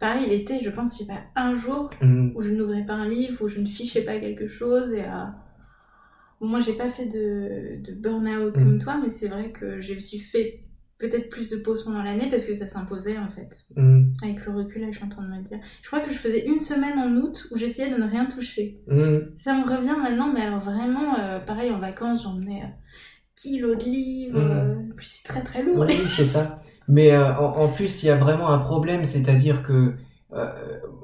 [0.00, 3.42] Pareil, l'été, je pense a pas un jour mm, où je n'ouvrais pas un livre,
[3.44, 4.92] où je ne fichais pas quelque chose.
[4.92, 5.24] Et, euh,
[6.40, 8.58] bon, moi, j'ai pas fait de, de burn-out Mm.
[8.58, 10.60] comme toi, mais c'est vrai que j'ai aussi fait
[10.98, 13.50] peut-être plus de pauses pendant l'année parce que ça s'imposait en fait.
[13.76, 15.58] mm, Avec le recul, là, je suis en train de me dire.
[15.82, 18.78] Je crois que je faisais une semaine en août où j'essayais de ne rien toucher.
[19.38, 22.68] Ça me revient maintenant, mais alors vraiment, euh, pareil, en vacances, j'emmenais euh,
[23.34, 24.38] kilos de livres.
[24.40, 25.84] Euh, puis c'est très très lourd.
[25.86, 26.60] Oui, c'est ça.
[26.88, 29.94] Mais euh, en, en plus, il y a vraiment un problème, c'est-à-dire que,
[30.34, 30.46] euh,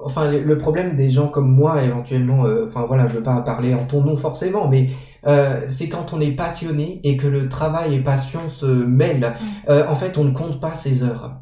[0.03, 3.41] enfin, le, le problème des gens comme moi, éventuellement, euh, enfin voilà, je veux pas
[3.41, 4.91] parler en ton nom forcément, mais
[5.27, 9.33] euh, c'est quand on est passionné et que le travail et passion se mêlent.
[9.69, 11.37] Euh, en fait, on ne compte pas ses heures.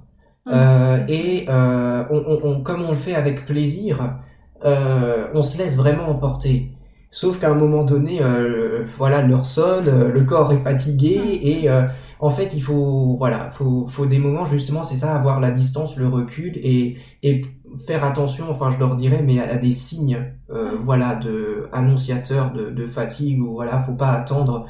[0.52, 4.18] Euh, et euh, on, on- on- comme on le fait avec plaisir,
[4.66, 6.72] euh, on se laisse vraiment emporter.
[7.12, 11.84] Sauf qu'à un moment donné, euh, voilà, l'heure sonne, le corps est fatigué et euh,
[12.22, 15.98] en fait, il faut, voilà, faut, faut des moments justement, c'est ça, avoir la distance,
[15.98, 17.46] le recul et, et
[17.88, 18.50] faire attention.
[18.50, 22.88] Enfin, je leur dirais, mais à, à des signes, euh, voilà, de annonciateurs de, de
[22.88, 24.68] fatigue ou voilà, faut pas attendre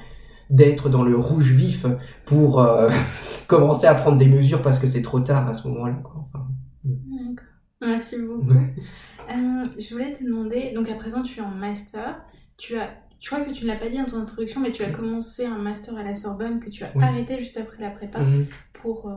[0.50, 1.86] d'être dans le rouge vif
[2.26, 2.90] pour euh,
[3.48, 5.96] commencer à prendre des mesures parce que c'est trop tard à ce moment-là.
[6.04, 6.26] quoi.
[6.34, 6.48] Enfin,
[6.86, 7.48] D'accord.
[7.82, 8.52] Merci beaucoup.
[8.52, 12.22] Euh, je voulais te demander, donc à présent tu es en master,
[12.58, 12.90] tu as,
[13.22, 15.46] je crois que tu ne l'as pas dit dans ton introduction, mais tu as commencé
[15.46, 17.04] un master à la Sorbonne que tu as Oui.
[17.04, 18.48] arrêté juste après la prépa Mhm.
[18.74, 19.14] pour euh,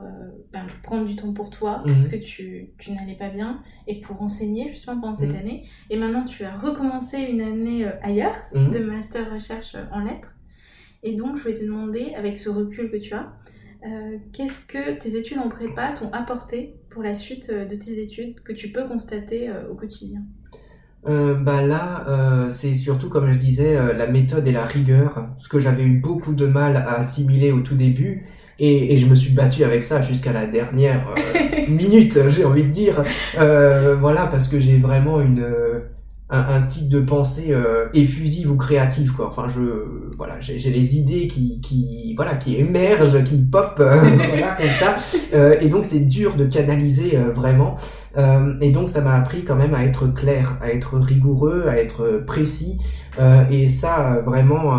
[0.53, 1.95] ben, prendre du temps pour toi, Mhm.
[1.95, 5.37] parce que tu, tu n'allais pas bien, et pour enseigner justement pendant cette Mhm.
[5.37, 5.69] année.
[5.91, 10.31] Et maintenant tu as recommencé une année euh, ailleurs, de master recherche euh, en lettres.
[11.03, 13.33] Et donc je voulais te demander, avec ce recul que tu as,
[13.87, 18.41] euh, qu'est-ce que tes études en prépa t'ont apporté pour la suite de tes études
[18.43, 20.23] que tu peux constater euh, au quotidien?
[21.07, 25.29] Euh, bah là, euh, c'est surtout, comme je disais, euh, la méthode et la rigueur,
[25.39, 28.27] ce que j'avais eu beaucoup de mal à assimiler au tout début,
[28.59, 32.65] et, et je me suis battu avec ça jusqu'à la dernière euh, minute, j'ai envie
[32.65, 33.05] de dire.
[33.39, 35.81] Euh, voilà, parce que j'ai vraiment une euh,
[36.31, 39.29] un, un type de pensée euh, effusive ou créative, quoi.
[39.29, 39.61] Enfin, je
[40.17, 44.97] voilà, j'ai les idées qui qui voilà qui émergent, qui pop, euh, voilà comme ça,
[45.35, 47.77] Euh, et donc c'est dur de canaliser euh, vraiment.
[48.17, 51.77] Euh, et donc ça m'a appris quand même à être clair, à être rigoureux, à
[51.79, 52.79] être précis.
[53.19, 54.79] Euh, et ça, vraiment,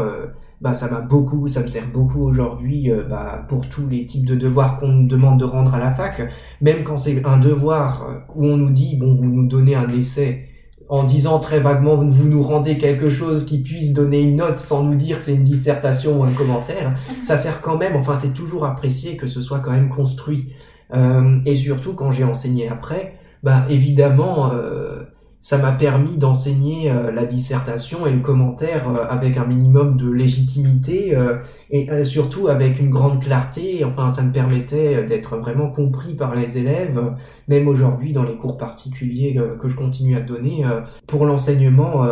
[0.62, 4.26] bah, ça m'a beaucoup, ça me sert beaucoup aujourd'hui euh, bah, pour tous les types
[4.26, 6.22] de devoirs qu'on nous demande de rendre à la fac.
[6.62, 10.48] Même quand c'est un devoir où on nous dit, bon, vous nous donnez un essai
[10.88, 14.84] en disant très vaguement, vous nous rendez quelque chose qui puisse donner une note sans
[14.84, 18.34] nous dire que c'est une dissertation ou un commentaire, ça sert quand même, enfin c'est
[18.34, 20.50] toujours apprécié que ce soit quand même construit.
[20.94, 25.02] Euh, et surtout quand j'ai enseigné après, bah évidemment, euh,
[25.46, 30.10] ça m'a permis d'enseigner euh, la dissertation et le commentaire euh, avec un minimum de
[30.10, 31.38] légitimité euh,
[31.70, 33.86] et surtout avec une grande clarté.
[33.86, 37.00] Enfin, ça me permettait d'être vraiment compris par les élèves,
[37.48, 40.64] même aujourd'hui dans les cours particuliers que je continue à donner.
[41.06, 42.08] pour l'enseignement,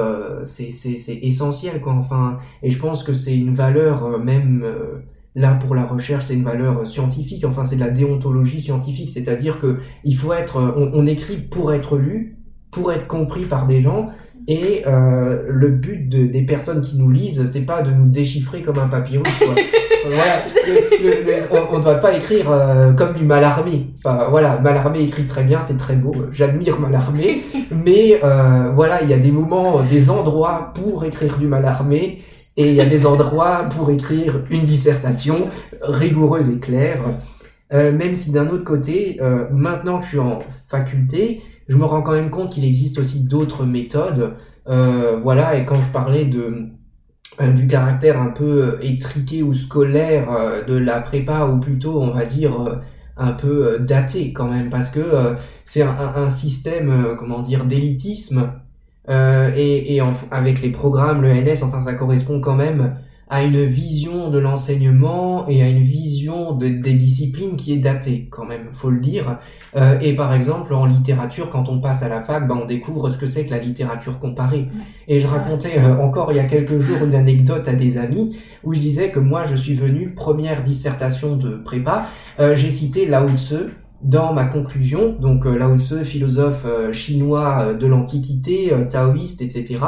[0.45, 0.69] c'est
[1.23, 1.93] essentiel, quoi.
[1.93, 4.63] Enfin, et je pense que c'est une valeur même.
[5.35, 7.45] Là, pour la recherche, c'est une valeur scientifique.
[7.45, 11.97] Enfin, c'est de la déontologie scientifique, c'est-à-dire que il faut être, on, écrit pour être
[11.97, 12.42] lu,
[12.73, 14.09] pour être compris par des gens.
[14.47, 18.61] Et euh, le but de, des personnes qui nous lisent, c'est pas de nous déchiffrer
[18.61, 19.27] comme un papyrus.
[19.39, 19.55] Quoi.
[20.05, 20.43] voilà,
[21.71, 23.93] on ne doit pas écrire euh, comme du Mallarmé.
[24.03, 26.13] Enfin, voilà, Mallarmé écrit très bien, c'est très beau.
[26.33, 31.47] J'admire Mallarmé, mais euh, voilà, il y a des moments, des endroits pour écrire du
[31.47, 32.21] Mallarmé
[32.57, 35.47] et il y a des endroits pour écrire une dissertation
[35.81, 36.99] rigoureuse et claire.
[37.73, 41.85] Euh, même si d'un autre côté, euh, maintenant que je suis en faculté, je me
[41.85, 44.35] rends quand même compte qu'il existe aussi d'autres méthodes.
[44.67, 46.69] Euh, voilà, et quand je parlais de
[47.55, 50.27] du caractère un peu étriqué ou scolaire
[50.67, 52.79] de la prépa, ou plutôt, on va dire,
[53.17, 58.51] un peu daté quand même, parce que c'est un, système, comment dire, d'élitisme
[59.09, 62.95] euh, et, et avec les programmes, le NS, enfin ça correspond quand même
[63.29, 68.27] à une vision de l'enseignement et à une vision de, des disciplines qui est datée
[68.29, 69.39] quand même, faut le dire.
[69.75, 73.09] Euh, et par exemple en littérature, quand on passe à la fac, ben, on découvre
[73.09, 74.67] ce que c'est que la littérature comparée.
[75.07, 78.37] Et je racontais euh, encore il y a quelques jours une anecdote à des amis
[78.63, 82.07] où je disais que moi je suis venu première dissertation de prépa,
[82.39, 83.69] euh, j'ai cité Lao Tzu
[84.01, 89.79] dans ma conclusion, donc euh, Lao Tzu, philosophe euh, chinois de l'Antiquité, taoïste, etc.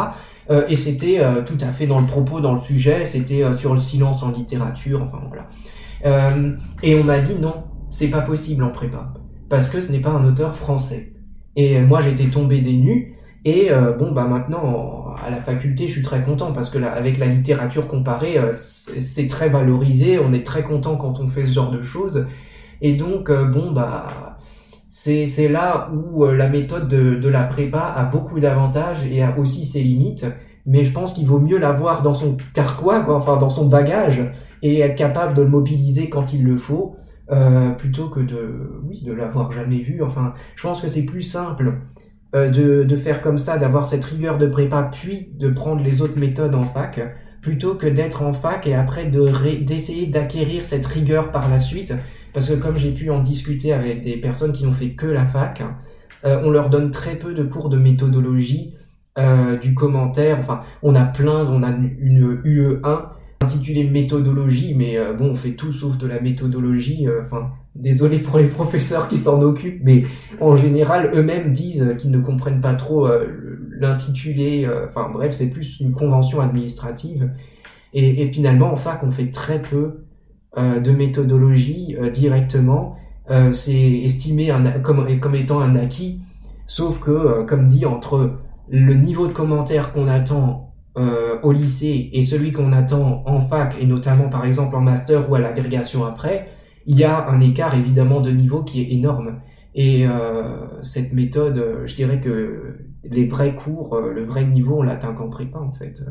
[0.68, 4.22] et c'était tout à fait dans le propos, dans le sujet, c'était sur le silence
[4.24, 6.36] en littérature, enfin voilà.
[6.84, 9.14] et on m'a dit non, c'est pas possible en prépa,
[9.50, 11.14] parce que ce n'est pas un auteur français.
[11.56, 16.02] Et moi j'étais tombé des nues, et bon bah maintenant à la faculté je suis
[16.04, 20.64] très content parce que là, avec la littérature comparée c'est très valorisé, on est très
[20.64, 22.28] content quand on fait ce genre de choses
[22.82, 24.35] et donc, euh, bon, bah,
[25.28, 29.66] c'est là où euh, la méthode de, la prépa a beaucoup d'avantages et a aussi
[29.66, 30.26] ses limites.
[30.66, 34.24] Mais je pense qu'il vaut mieux l'avoir dans son carquois, quoi, enfin dans son bagage,
[34.64, 36.96] et être capable de le mobiliser quand il le faut,
[37.32, 40.02] euh, plutôt que de, oui, de l'avoir jamais vu.
[40.02, 41.82] Enfin, je pense que c'est plus simple
[42.36, 46.18] euh, de faire comme ça, d'avoir cette rigueur de prépa, puis de prendre les autres
[46.18, 47.00] méthodes en fac,
[47.44, 51.94] plutôt que d'être en fac et après d'essayer d'acquérir cette rigueur par la suite
[52.36, 55.26] parce que comme j'ai pu en discuter avec des personnes qui n'ont fait que la
[55.26, 55.64] fac,
[56.26, 58.76] euh, on leur donne très peu de cours de méthodologie,
[59.18, 60.40] euh, du commentaire.
[60.42, 63.06] Enfin, on a plein, on a une UE1
[63.42, 67.08] intitulée méthodologie, mais euh, bon, on fait tout sauf de la méthodologie.
[67.24, 70.04] Enfin, désolé pour les professeurs qui s'en occupent, mais
[70.42, 73.08] en général, eux-mêmes disent qu'ils ne comprennent pas trop
[73.80, 74.70] l'intitulé.
[74.90, 77.32] Enfin, bref, c'est plus une convention administrative.
[77.94, 80.05] Et, finalement, en fac, on fait très peu
[80.58, 82.98] de méthodologie euh, directement,
[83.30, 84.52] euh, c'est estimé
[84.84, 86.22] comme, comme étant un acquis,
[86.68, 88.40] sauf que, comme dit, entre
[88.70, 90.62] le niveau de commentaires qu'on attend
[91.44, 95.36] au lycée et celui qu'on attend en fac, et notamment par exemple en master ou
[95.36, 96.50] à l'agrégation après,
[96.86, 99.42] il y a un écart évidemment de niveau qui est énorme.
[99.76, 100.06] Et
[100.84, 105.60] cette méthode, je dirais que les vrais cours, le vrai niveau, on l'atteint qu'en prépa
[105.60, 106.02] en fait.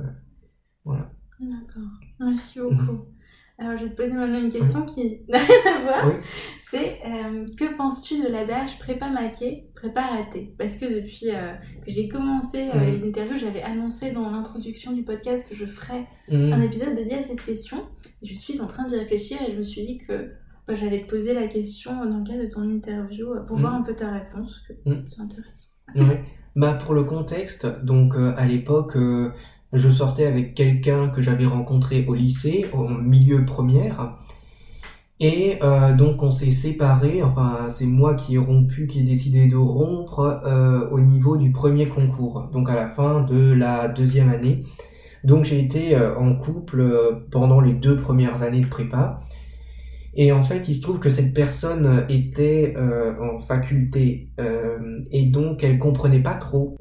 [0.85, 1.11] voilà.
[1.41, 1.91] D'accord.
[2.21, 3.07] Merci beaucoup.
[3.59, 6.13] Alors, je vais te poser maintenant une question qui n'a rien à voir.
[6.71, 11.53] C'est euh, que penses-tu de l'adage prépa maqué, prépa raté Parce que depuis euh,
[11.85, 16.05] que j'ai commencé euh, les interviews, j'avais annoncé dans l'introduction du podcast que je ferais
[16.29, 16.53] mhm.
[16.53, 17.87] un épisode dédié à cette question.
[18.23, 20.33] Je suis en train d'y réfléchir et je me suis dit que
[20.67, 23.83] bah, j'allais te poser la question dans le cadre de ton interview pour voir mhm.
[23.83, 24.61] un peu ta réponse.
[25.07, 25.69] C'est intéressant.
[26.57, 28.97] Bah, pour le contexte, donc à l'époque,
[29.75, 34.17] je sortais avec quelqu'un que j'avais rencontré au lycée, au milieu première.
[35.21, 39.47] Et euh, donc on s'est séparés, enfin c'est moi qui ai rompu, qui ai décidé
[39.47, 44.29] de rompre euh, au niveau du premier concours, donc à la fin de la deuxième
[44.29, 44.65] année.
[45.23, 46.85] Donc j'ai été euh, en couple
[47.31, 49.21] pendant les deux premières années de prépa.
[50.17, 52.77] Et en fait, il se trouve que cette personne était
[53.21, 54.29] en faculté
[55.11, 56.77] et donc elle comprenait pas trop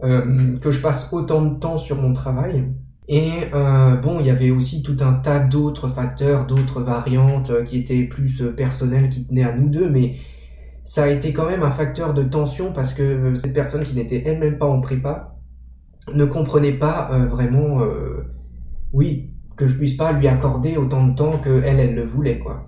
[0.61, 2.65] que je passe autant de temps sur mon travail.
[3.07, 7.63] Et euh, bon, il y avait aussi tout un tas d'autres facteurs, d'autres variantes euh,
[7.63, 10.15] qui étaient plus euh, personnelles, qui tenaient à nous deux, mais
[10.85, 14.23] ça a été quand même un facteur de tension parce que cette personne qui n'était
[14.25, 15.37] elle-même pas en prépa
[16.13, 17.79] ne comprenait pas vraiment,
[18.91, 22.39] oui, que je puisse pas lui accorder autant de temps que elle, elle le voulait,
[22.39, 22.67] quoi.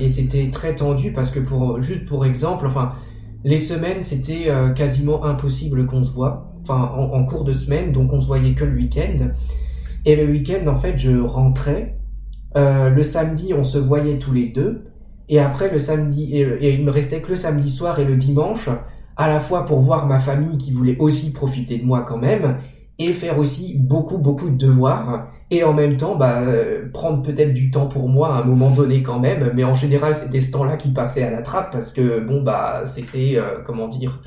[0.00, 2.94] et c'était très tendu parce que pour, juste pour exemple, enfin,
[3.44, 8.20] les semaines c'était quasiment impossible qu'on se voit enfin en, cours de semaine, donc on
[8.20, 9.28] se voyait que le week-end.
[10.04, 11.96] Et le week-end, en fait, je rentrais.
[12.56, 14.84] Euh, le samedi, on se voyait tous les deux.
[15.28, 18.68] Et après, le samedi, et, il me restait que le samedi soir et le dimanche,
[19.16, 22.58] à la fois pour voir ma famille qui voulait aussi profiter de moi quand même,
[22.98, 27.52] et faire aussi beaucoup beaucoup de devoirs et en même temps bah, euh, prendre peut-être
[27.52, 30.50] du temps pour moi à un moment donné quand même mais en général c'était ce
[30.52, 34.22] temps-là qui passait à la trappe parce que bon bah c'était euh, comment dire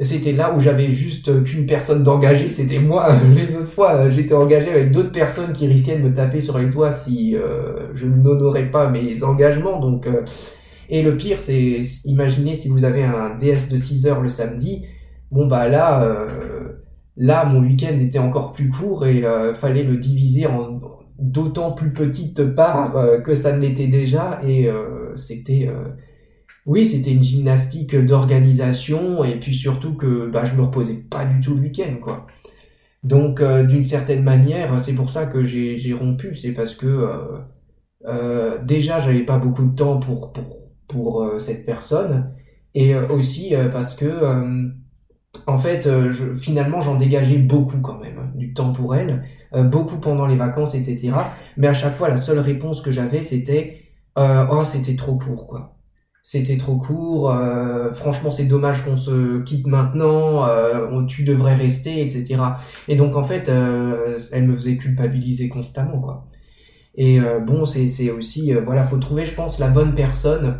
[0.00, 3.14] c'était là où j'avais juste qu'une personne d'engagé, c'était moi.
[3.34, 6.70] Les autres fois, j'étais engagé avec d'autres personnes qui risquaient de me taper sur les
[6.70, 9.80] toits si euh, je n'honorais pas mes engagements.
[9.80, 10.22] Donc, euh,
[10.88, 14.86] et le pire, c'est imaginez si vous avez un DS de 6 heures le samedi.
[15.30, 16.82] Bon bah là, euh,
[17.16, 19.22] là mon week-end était encore plus court et
[19.58, 20.80] fallait le diviser en
[21.18, 24.68] d'autant plus petites parts que ça ne l'était déjà et
[25.14, 25.70] c'était
[26.66, 31.40] oui, c'était une gymnastique d'organisation et puis surtout que bah, je me reposais pas du
[31.40, 32.26] tout le week-end, quoi.
[33.02, 37.38] Donc, euh, d'une certaine manière, c'est pour ça que j'ai rompu, c'est parce que euh,
[38.06, 42.32] euh, déjà, j'avais pas beaucoup de temps pour, pour, pour cette personne
[42.74, 44.72] et aussi parce que,
[45.46, 45.88] en fait,
[46.34, 50.74] finalement, j'en dégageais beaucoup quand même, hein, du temps pour elle, beaucoup pendant les vacances,
[50.74, 51.12] etc.
[51.56, 53.82] Mais à chaque fois, la seule réponse que j'avais, c'était
[54.16, 55.76] oh, c'était trop court, quoi
[56.22, 62.00] c'était trop court, euh, franchement c'est dommage qu'on se quitte maintenant, euh, tu devrais rester,
[62.00, 62.40] etc.
[62.88, 66.28] Et donc en fait, euh, elle me faisait culpabiliser constamment, quoi.
[66.94, 70.58] Et euh, bon, c'est, aussi, voilà, faut trouver, je pense, la bonne personne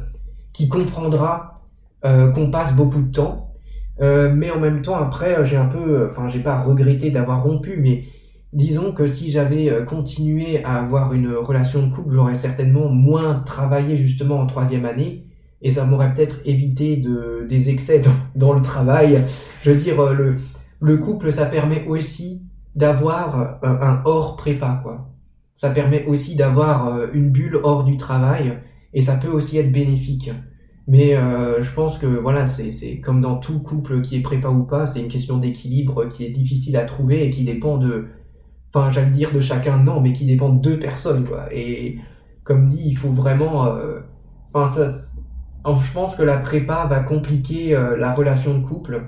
[0.53, 1.61] qui comprendra
[2.03, 3.55] qu'on passe beaucoup de temps,
[4.01, 8.05] mais en même temps, après, j'ai un peu, enfin, j'ai pas regretté d'avoir rompu, mais
[8.53, 13.97] disons que si j'avais continué à avoir une relation de couple, j'aurais certainement moins travaillé
[13.97, 15.27] justement en troisième année
[15.63, 18.03] et ça m'aurait peut-être évité de, des excès
[18.35, 19.25] dans, le travail.
[19.63, 20.37] Je veux dire, euh, le,
[20.81, 22.43] le couple, ça permet aussi
[22.75, 25.09] d'avoir un, un, hors prépa, quoi.
[25.55, 28.59] Ça permet aussi d'avoir euh, une bulle hors du travail,
[28.93, 30.31] et ça peut aussi être bénéfique.
[30.89, 34.65] Mais euh, je pense que voilà, c'est comme dans tout couple qui est prépa ou
[34.65, 38.09] pas, c'est une question d'équilibre qui est difficile à trouver et qui dépend de,
[38.75, 41.47] enfin j'allais dire de chacun, non, mais qui dépend de deux personnes, quoi.
[41.55, 41.99] Et
[42.43, 44.01] comme dit, il faut vraiment, euh,
[44.55, 44.91] enfin
[45.67, 49.03] je pense que la prépa va compliquer euh, la relation de couple.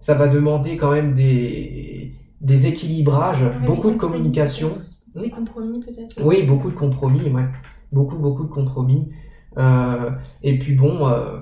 [0.00, 4.70] Ça va demander quand même des, des équilibrages, beaucoup de communication.
[5.14, 7.46] Des compromis peut-être Oui, beaucoup de compromis, ouais.
[7.92, 9.10] Beaucoup, beaucoup de compromis.
[9.56, 10.10] Euh,
[10.42, 11.40] et puis bon, euh,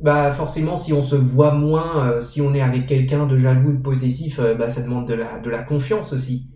[0.00, 3.78] bah forcément, si on se voit moins, si on est avec quelqu'un de jaloux, de
[3.82, 6.48] possessif, bah ça demande de la, de la confiance aussi.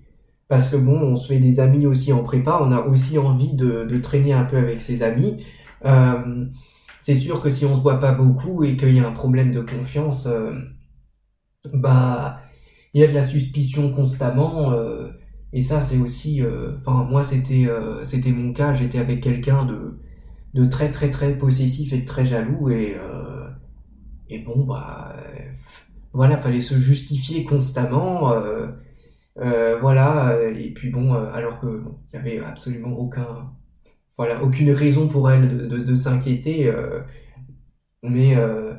[0.49, 3.55] Parce que bon, on se fait des amis aussi en prépa, on a aussi envie
[3.55, 5.45] de, de traîner un peu avec ses amis.
[5.87, 6.47] Euh,
[7.01, 9.53] c'est sûr que si on se voit pas beaucoup et qu'il y a un problème
[9.53, 10.53] de confiance, euh,
[11.72, 12.41] bah
[12.95, 14.72] il y a de la suspicion constamment.
[14.72, 15.11] Euh,
[15.53, 16.43] et ça, c'est aussi,
[16.80, 17.68] enfin moi c'était
[18.05, 18.74] c'était mon cas.
[18.74, 20.01] J'étais avec quelqu'un de
[20.55, 22.97] de très très très possessif et de très jaloux et
[24.28, 25.16] et bon bah
[26.12, 28.32] voilà fallait se justifier constamment
[29.37, 31.82] voilà et puis bon alors que
[32.12, 33.53] il y avait absolument aucun
[34.17, 36.69] voilà, aucune raison pour elle de, de, s'inquiéter.
[36.69, 37.01] Euh,
[38.03, 38.75] mais euh,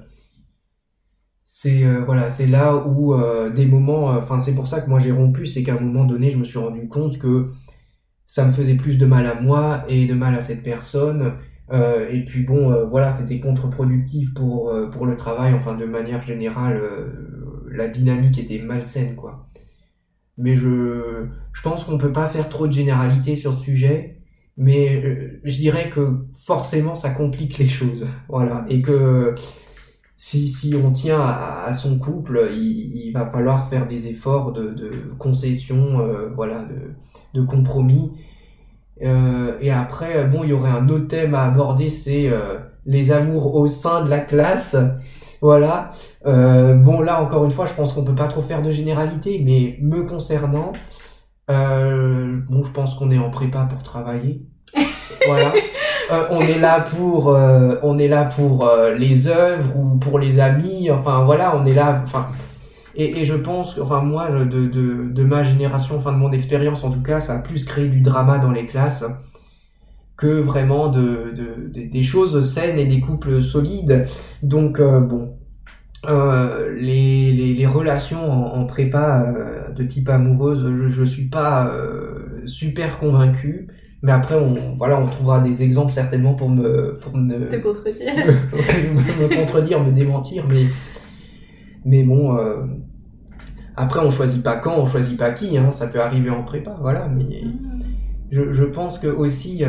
[1.46, 3.16] c'est euh, voilà, c'est là où
[3.56, 6.32] des moments, enfin c'est pour ça que moi j'ai rompu, c'est qu'à un moment donné,
[6.32, 7.50] je me suis rendu compte que
[8.26, 11.34] ça me faisait plus de mal à moi et de mal à cette personne.
[11.72, 15.54] et puis bon, voilà, c'était contre-productif pour pour le travail.
[15.54, 16.82] Enfin, de manière générale,
[17.72, 19.50] la dynamique était malsaine, quoi.
[20.38, 24.17] Mais je je pense qu'on peut pas faire trop de généralités sur ce sujet
[24.58, 29.36] mais euh, je dirais que forcément ça complique les choses, voilà, et que
[30.18, 34.92] si, si on tient à, son couple, il, va falloir faire des efforts de, de
[35.20, 38.14] concession, euh, voilà, de, de compromis.
[39.04, 42.32] Euh, et après, bon, il y aurait un autre thème à aborder, c'est
[42.88, 44.76] les amours au sein de la classe.
[45.40, 45.92] Voilà.
[46.26, 49.78] Bon, là, encore une fois, je pense qu'on peut pas trop faire de généralité, mais
[49.82, 50.74] me concernant,
[51.50, 54.42] euh, bon, je pense qu'on est en prépa pour travailler.
[55.26, 55.54] voilà.
[56.12, 60.20] Euh, on est là pour, euh, on est là pour euh, les œuvres ou pour
[60.20, 60.90] les amis.
[60.90, 62.02] Enfin voilà, on est là.
[62.06, 62.28] Enfin,
[62.96, 66.84] et, et je pense, enfin moi, de, de, de ma génération, enfin de mon expérience
[66.84, 69.04] en tout cas, ça a plus créé du drama dans les classes
[70.16, 74.08] que vraiment de, de, de des choses saines et des couples solides.
[74.42, 75.37] Donc bon,
[76.08, 81.26] euh, les, les, les, relations en, en prépa euh, de type amoureuse, je, je suis
[81.26, 83.68] pas euh, super convaincu.
[84.04, 88.14] Mais après, on, voilà, on trouvera des exemples certainement pour me, pour me, te contredire,
[88.16, 90.46] me, me, contredire, me démentir.
[90.48, 90.68] Mais,
[91.84, 92.38] mais bon,
[93.76, 95.58] après, on choisit pas quand, on choisit pas qui.
[95.58, 97.10] Hein, ça peut arriver en prépa, voilà.
[97.10, 97.84] Mais mmh.
[98.32, 99.62] je, je pense que aussi,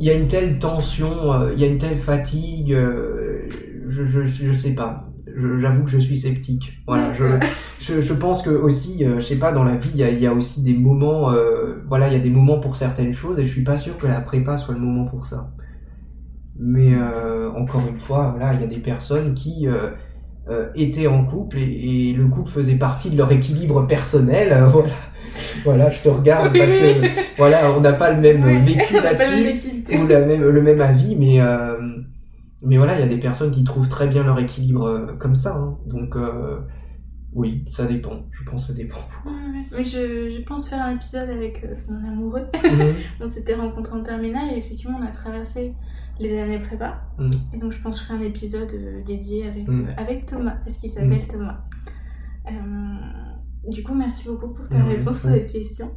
[0.00, 2.76] il y a une telle tension, il y a une telle fatigue
[3.88, 5.08] je, je, je sais pas.
[5.60, 6.80] j'avoue que je suis sceptique.
[6.86, 7.24] Voilà, je,
[7.80, 10.10] je, je pense que aussi, euh, je sais pas, dans la vie, il y a,
[10.10, 13.38] y a aussi des moments, euh, voilà, il y a des moments pour certaines choses
[13.38, 15.50] et je suis pas sûr que la prépa soit le moment pour ça.
[16.58, 19.90] Mais euh, encore une fois, voilà, il y a des personnes qui euh,
[20.50, 24.64] euh, étaient en couple et, et le couple faisait partie de leur équilibre personnel.
[24.70, 24.88] voilà,
[25.64, 30.06] voilà, je te regarde parce que voilà, on n'a pas le même vécu là-dessus ou
[30.06, 31.76] la même, le même avis, mais euh,
[32.62, 35.34] mais voilà, il y a des personnes qui trouvent très bien leur équilibre euh, comme
[35.34, 35.56] ça.
[35.56, 35.78] hein.
[35.86, 36.60] Donc euh,
[37.32, 38.22] oui, ça dépend.
[38.32, 38.98] Je pense que ça dépend.
[39.24, 39.64] Ouais, ouais.
[39.70, 42.46] Mais je, je pense faire un épisode avec euh, mon amoureux.
[42.64, 42.94] Mhm.
[43.20, 45.74] On s'était rencontrés en terminale et effectivement on a traversé
[46.20, 47.00] les années prépa.
[47.18, 47.30] Mm.
[47.54, 50.90] Et donc je pense faire un épisode euh, dédié avec, euh, avec Thomas, parce qu'il
[50.90, 51.60] s'appelle Thomas?
[53.70, 55.90] Du coup, merci beaucoup pour ta réponse à cette question.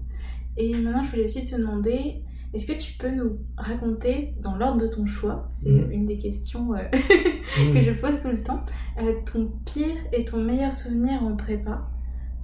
[0.58, 2.24] Et maintenant, je voulais aussi te demander,
[2.54, 5.92] est-ce que tu peux nous raconter, dans l'ordre de ton choix, c'est Mm.
[5.92, 6.80] une des questions euh,
[7.60, 7.74] Mhm.
[7.74, 8.62] que je pose tout le temps,
[9.02, 11.82] euh, ton pire et ton meilleur souvenir en prépa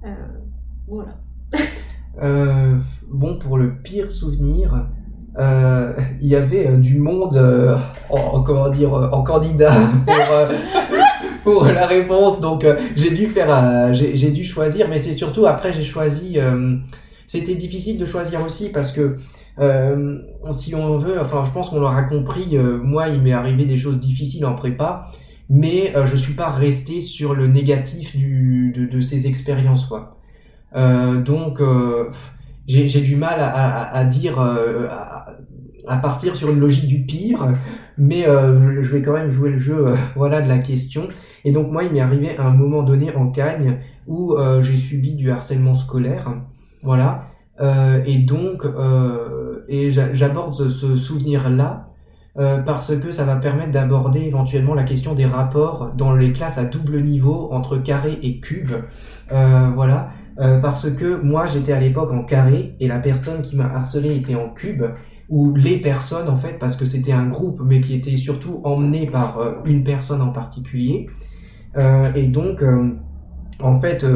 [0.04, 0.08] Euh,
[0.86, 1.18] Voilà.
[3.10, 4.86] Bon, pour le pire souvenir,
[5.38, 7.36] il y avait du monde,
[8.10, 9.72] en, comment dire, en candidat
[10.06, 10.24] pour,
[11.44, 12.40] pour la réponse.
[12.40, 16.38] Donc, j'ai dû faire, j'ai dû choisir, mais c'est surtout après j'ai choisi.
[17.26, 19.16] C'était difficile de choisir aussi parce que
[19.60, 20.18] euh,
[20.50, 22.56] si on veut, enfin, je pense qu'on l'aura compris.
[22.56, 25.06] euh, moi, il m'est arrivé des choses difficiles en prépa,
[25.50, 30.18] mais euh, je suis pas resté sur le négatif du, de, de ces expériences, quoi.
[30.76, 32.10] Euh, donc, euh,
[32.66, 35.26] j'ai du mal à, à, à dire, à,
[35.86, 37.54] à partir sur une logique du pire,
[37.96, 39.86] mais je- je vais quand même jouer le jeu,
[40.16, 41.08] voilà, de la question.
[41.44, 45.14] Et donc moi, il m'est arrivé à un moment donné en Cagne où j'ai subi
[45.14, 46.32] du harcèlement scolaire,
[46.82, 47.28] voilà.
[47.60, 49.60] Euh, et donc, euh,
[49.92, 51.88] j'aborde ce, souvenir-là
[52.38, 56.58] euh, parce que ça va permettre d'aborder éventuellement la question des rapports dans les classes
[56.58, 58.72] à double niveau entre carré et cube,
[59.30, 60.10] voilà.
[60.62, 64.36] Parce que moi j'étais à l'époque en carré et la personne qui m'a harcelé était
[64.36, 64.84] en cube
[65.28, 69.06] ou les personnes en fait parce que c'était un groupe mais qui était surtout emmené
[69.06, 71.08] par une personne en particulier
[72.14, 72.62] et donc
[73.58, 74.06] en fait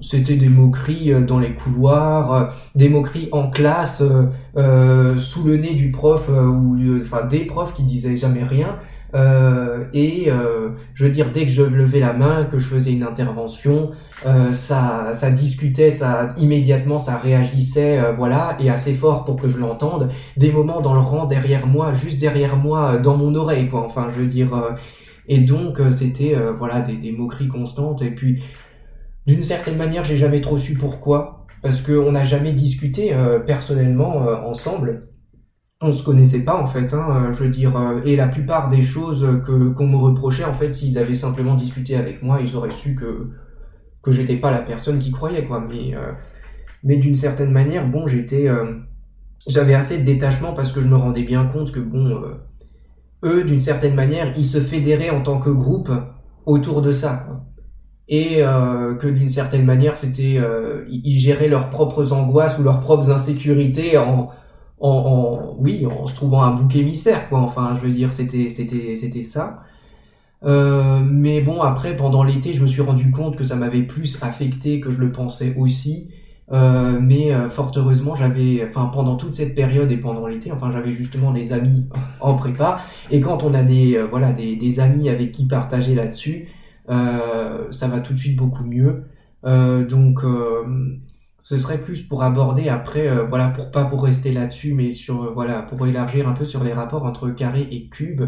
[0.00, 2.44] c'était des moqueries euh, dans les couloirs euh,
[2.74, 4.26] des moqueries en classe euh,
[4.56, 8.78] euh, sous le nez du prof ou enfin des profs qui disaient jamais rien
[9.14, 12.92] Euh, et euh, je veux dire dès que je levais la main que je faisais
[12.92, 13.92] une intervention
[14.52, 20.10] ça, ça discutait, ça immédiatement, ça réagissait, voilà, et assez fort pour que je l'entende.
[20.36, 23.82] Des moments dans le rang derrière moi, juste derrière moi, dans mon oreille, quoi.
[23.86, 24.50] Enfin, je veux dire.
[25.28, 28.02] et donc, c'était, euh, voilà, des, des moqueries constantes.
[28.02, 28.42] Et puis,
[29.28, 33.38] d'une certaine manière, j'ai jamais trop su pourquoi, parce que on n'a jamais discuté euh,
[33.38, 35.10] personnellement euh, ensemble.
[35.82, 37.74] On se connaissait pas en fait, hein, euh, je veux dire,
[38.06, 41.94] et la plupart des choses que qu'on me reprochait, en fait, s'ils avaient simplement discuté
[41.94, 43.30] avec moi, ils auraient su que
[44.02, 45.92] que j'étais pas la personne qui croyait quoi mais
[46.84, 48.48] mais d'une certaine manière bon j'étais
[49.46, 52.22] j'avais assez de détachement parce que je me rendais bien compte que bon
[53.24, 55.90] eux d'une certaine manière ils se fédéraient en tant que groupe
[56.46, 57.26] autour de ça.
[58.08, 62.80] Et euh, que d'une certaine manière c'était euh, ils géraient leurs propres angoisses ou leurs
[62.80, 64.30] propres insécurités en
[64.80, 68.48] en, en oui en se trouvant un bouc émissaire quoi enfin je veux dire c'était
[68.50, 69.62] c'était c'était ça
[70.44, 74.22] euh, mais bon, après, pendant l'été, je me suis rendu compte que ça m'avait plus
[74.22, 76.08] affecté que je le pensais aussi.
[76.50, 80.70] Euh, mais euh, fort heureusement, j'avais, enfin, pendant toute cette période et pendant l'été, enfin,
[80.72, 81.86] j'avais justement des amis
[82.20, 82.80] en prépa.
[83.10, 86.48] Et quand on a des, euh, voilà, des, des amis avec qui partager là-dessus,
[86.88, 89.04] ça va tout de suite beaucoup mieux.
[89.44, 90.98] Euh, donc, euh,
[91.38, 95.22] ce serait plus pour aborder après, euh, voilà, pour pas pour rester là-dessus, mais sur,
[95.22, 98.22] euh, voilà, pour élargir un peu sur les rapports entre carré et cube.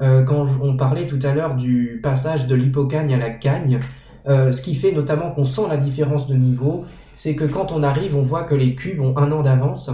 [0.00, 3.80] Euh, quand on parlait tout à l'heure du passage de l'hypocagne à la cagne,
[4.28, 6.84] euh, ce qui fait notamment qu'on sent la différence de niveau,
[7.14, 9.90] c'est que quand on arrive, on voit que les cubes ont un an d'avance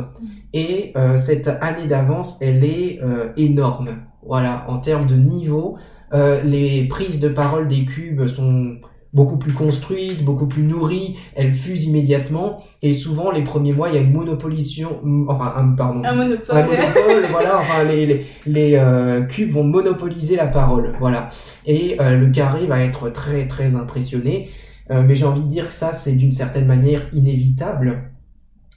[0.53, 3.99] et euh, cette année d'avance, elle est euh, énorme.
[4.27, 5.79] Voilà, en termes de niveau,
[6.15, 8.77] euh, les prises de parole des cubes sont
[9.13, 13.95] beaucoup plus construites, beaucoup plus nourries, elles fusent immédiatement et souvent les premiers mois, il
[13.95, 16.57] y a une monopolisation, enfin, un, pardon, Un monopole.
[16.57, 21.29] un monopole, voilà, enfin les, les, les euh, cubes vont monopoliser la parole, voilà.
[21.67, 24.51] Et euh, le carré va être très très impressionné,
[24.91, 28.12] Euh, mais j'ai envie de dire que ça c'est d'une certaine manière inévitable.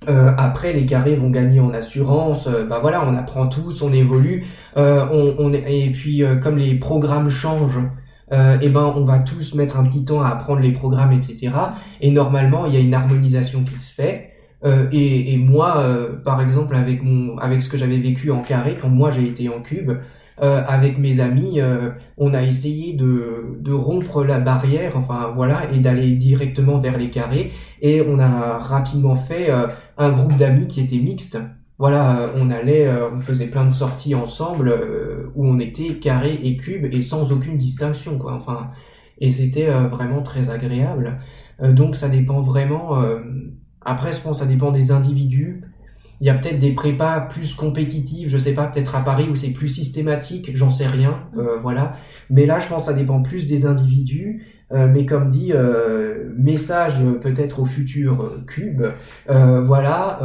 [0.07, 2.47] Euh, après, les carrés vont gagner en assurance.
[2.47, 4.45] euh, bah voilà, on apprend tous, on évolue.
[4.77, 7.79] Euh, on, on, et puis, euh, comme les programmes changent,
[8.31, 11.53] euh, et ben, on va tous mettre un petit temps à apprendre les programmes, etc.
[12.01, 14.31] Et normalement, il y a une harmonisation qui se fait.
[14.63, 15.83] Euh, et, et moi,
[16.23, 19.49] par exemple, avec mon, avec ce que j'avais vécu en carré, quand moi j'ai été
[19.49, 19.91] en cube,
[20.41, 25.71] euh, avec mes amis, euh, on a essayé de, de rompre la barrière, enfin voilà,
[25.73, 27.53] et d'aller directement vers les carrés.
[27.81, 29.67] Et on a rapidement fait euh,
[29.97, 31.37] un groupe d'amis qui était mixte.
[31.77, 34.73] Voilà, on allait, on faisait plein de sorties ensemble
[35.35, 38.33] où on était carré et cube et sans aucune distinction, quoi.
[38.33, 38.71] Enfin,
[39.19, 41.19] et c'était vraiment très agréable.
[41.61, 42.97] donc ça dépend vraiment.
[43.81, 45.64] après, je pense ça dépend des individus.
[46.21, 49.35] Il y a peut-être des prépas plus compétitives, je sais pas, peut-être à Paris où
[49.35, 51.39] c'est plus systématique, j'en sais rien, mm.
[51.39, 51.97] euh, voilà.
[52.29, 54.45] Mais là, je pense que ça dépend plus des individus.
[54.71, 58.83] Euh, mais comme dit, euh, message peut-être au futur cube,
[59.27, 60.19] voilà,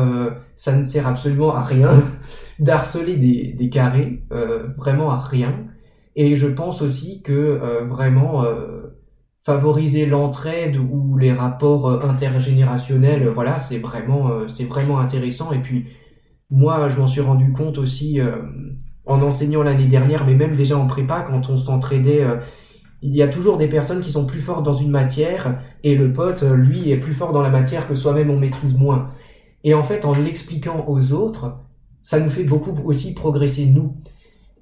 [0.56, 1.90] ça ne sert absolument à rien
[2.58, 4.22] d'harceler des, des carrés,
[4.78, 5.66] vraiment à rien.
[6.16, 8.44] Et je pense aussi que vraiment
[9.42, 15.52] favoriser l'entraide ou les rapports euh, intergénérationnels, voilà, c'est vraiment, euh, c'est vraiment intéressant.
[15.52, 15.86] Et puis,
[16.50, 18.42] moi, je m'en suis rendu compte aussi euh,
[19.06, 22.24] en enseignant l'année dernière, mais même déjà en prépa, quand on s'entraidait,
[23.02, 26.12] il y a toujours des personnes qui sont plus fortes dans une matière et le
[26.12, 29.10] pote, lui, est plus fort dans la matière que soi-même on maîtrise moins.
[29.64, 31.56] Et en fait, en l'expliquant aux autres,
[32.02, 33.96] ça nous fait beaucoup aussi progresser nous.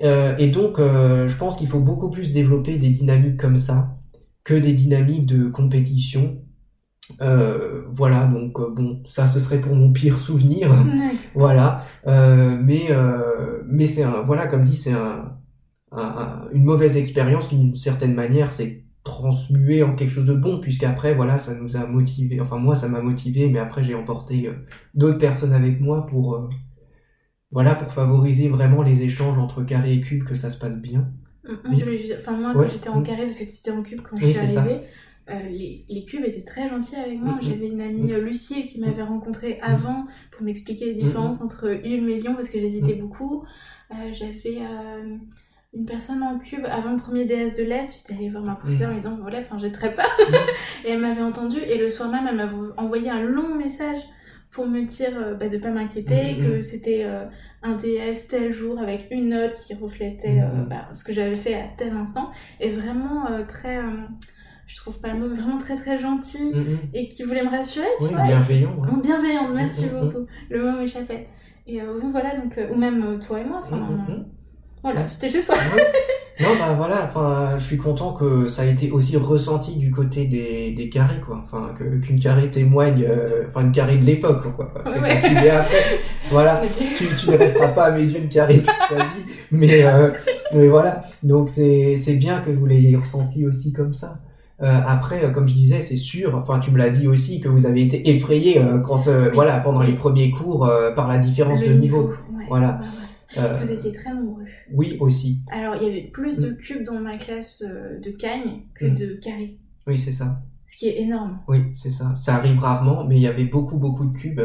[0.00, 3.97] et donc, je pense qu'il faut beaucoup plus développer des dynamiques comme ça
[4.48, 6.38] que des dynamiques de compétition.
[7.20, 10.74] Euh, voilà, donc euh, bon, ça ce serait pour mon pire souvenir,
[11.34, 11.84] voilà.
[12.06, 12.88] Euh, mais
[13.66, 15.36] mais c'est un, voilà, comme dit, c'est un,
[16.52, 21.14] une mauvaise expérience qui d'une certaine manière s'est transmuée en quelque chose de bon, puisqu'après
[21.14, 22.40] voilà, ça nous a motivé.
[22.40, 24.50] Enfin moi, ça m'a motivé, mais après j'ai emporté
[24.94, 26.48] d'autres personnes avec moi pour
[27.50, 31.12] voilà pour favoriser vraiment les échanges entre carré et cube, que ça se passe bien.
[31.48, 34.38] Enfin, moi, quand j'étais en carré, parce que tu étais en cube quand je suis
[34.38, 34.80] arrivée,
[35.30, 37.38] euh, les, les, cubes étaient très gentils avec moi.
[37.42, 42.08] J'avais une amie, euh, Lucille, qui m'avait rencontrée avant pour m'expliquer les différences entre Ulm
[42.08, 43.44] et Lyon, parce que j'hésitais beaucoup.
[43.90, 44.58] Euh, j'avais
[45.74, 47.92] une personne en cube avant le premier DS de lettres.
[47.96, 50.10] J'étais allée voir ma professeure en me disant voilà, enfin, j'ai très peur.
[50.86, 51.58] et elle m'avait entendu.
[51.58, 54.00] Et le soir même, elle m'avait envoyé un long message
[54.50, 56.62] pour me dire bah, de pas m'inquiéter, mm, mm, que mm.
[56.62, 57.06] c'était
[57.62, 61.54] un DS tel jour avec une note qui reflétait euh, bah, ce que j'avais fait
[61.54, 62.30] à tel instant.
[62.60, 63.80] Et vraiment très,
[64.66, 66.52] je trouve pas le mot, vraiment très très gentil
[66.94, 68.22] et qui voulait me rassurer, tu vois.
[68.22, 68.76] Bienveillant.
[68.78, 69.02] Ouais.
[69.02, 70.26] Bienveillant, merci beaucoup.
[70.50, 71.28] Le mot m'échappait.
[71.66, 71.80] Et
[72.10, 73.98] voilà, donc, ou même toi et moi, enfin.
[74.82, 75.50] Voilà, c'était juste
[76.40, 80.26] Non, bah voilà, enfin, je suis content que ça a été aussi ressenti du côté
[80.26, 81.44] des, des carrés, quoi.
[81.44, 84.72] Enfin, qu'une carré témoigne, euh, enfin, une carré de l'époque, quoi.
[84.86, 85.50] C'est ouais.
[85.50, 85.98] après.
[86.30, 86.62] voilà,
[86.96, 90.12] tu, tu ne resteras pas à mes yeux une carré toute ta vie, mais, euh,
[90.54, 91.02] mais voilà.
[91.24, 94.20] Donc, c'est bien que vous l'ayez ressenti aussi comme ça.
[94.62, 96.36] Euh, après, comme je disais, c'est sûr.
[96.36, 99.94] Enfin, tu me l'as dit aussi que vous avez été effrayé quand, voilà, pendant les
[99.94, 102.12] premiers cours par la différence de niveau.
[102.48, 102.78] Voilà.
[103.36, 104.46] Vous étiez très nombreux.
[104.72, 105.40] Oui, aussi.
[105.50, 106.56] Alors, il y avait plus de mm.
[106.56, 108.94] cubes dans ma classe euh, de cagne que mm.
[108.94, 109.56] de carrés.
[109.86, 110.40] Oui, c'est ça.
[110.66, 111.38] Ce qui est énorme.
[111.48, 112.14] Oui, c'est ça.
[112.14, 114.40] Ça arrive rarement, mais il y avait beaucoup, beaucoup de cubes.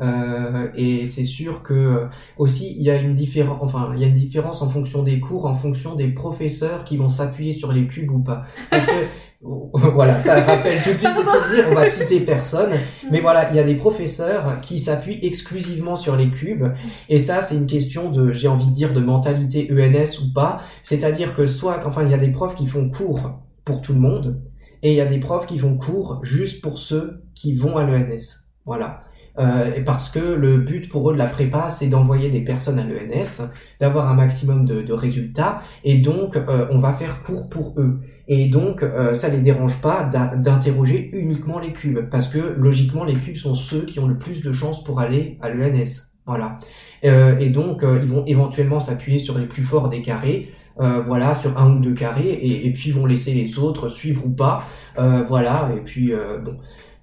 [0.00, 2.06] Euh, et c'est sûr que
[2.38, 5.20] aussi il y a une différence, enfin il y a une différence en fonction des
[5.20, 8.46] cours, en fonction des professeurs qui vont s'appuyer sur les cubes ou pas.
[8.70, 8.92] Parce que
[9.72, 12.72] voilà, ça rappelle tout de suite des souvenirs, on va citer personne,
[13.10, 16.66] mais voilà, il y a des professeurs qui s'appuient exclusivement sur les cubes,
[17.08, 20.60] et ça c'est une question de, j'ai envie de dire, de mentalité ENS ou pas,
[20.82, 24.00] c'est-à-dire que soit, enfin il y a des profs qui font cours pour tout le
[24.00, 24.42] monde,
[24.82, 27.84] et il y a des profs qui font cours juste pour ceux qui vont à
[27.84, 28.44] l'ENS.
[28.66, 29.04] Voilà.
[29.38, 32.84] Euh, parce que le but pour eux de la prépa, c'est d'envoyer des personnes à
[32.84, 33.48] l'ENS,
[33.80, 38.00] d'avoir un maximum de, de, résultats, et donc euh, on va faire cours pour eux.
[38.30, 43.14] Et donc euh, ça les dérange pas d'interroger uniquement les cubes, parce que logiquement les
[43.14, 46.08] cubes sont ceux qui ont le plus de chances pour aller à l'ENS.
[46.24, 46.58] Voilà.
[47.04, 50.50] Euh, et donc ils vont éventuellement s'appuyer sur les plus forts des carrés.
[50.78, 54.30] voilà, sur un ou deux carrés, et, et, puis vont laisser les autres suivre ou
[54.30, 54.64] pas,
[54.96, 56.56] voilà, et puis bon,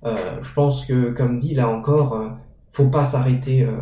[0.06, 2.30] euh, je pense que, comme dit là encore, euh,
[2.72, 3.76] faut pas s'arrêter euh,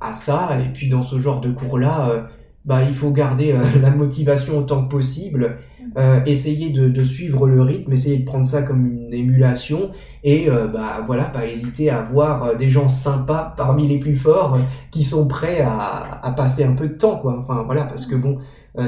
[0.00, 0.58] à ça.
[0.60, 2.28] Et puis dans ce genre de cours-là,
[2.66, 5.58] bah, il faut garder la motivation autant que possible,
[6.26, 9.92] essayer de, suivre le rythme, essayer de prendre ça comme une émulation
[10.24, 14.58] et bah voilà, pas hésiter à voir des gens sympas parmi les plus forts
[14.90, 17.38] qui sont prêts à, passer un peu de temps quoi.
[17.40, 18.36] Enfin voilà, parce que bon,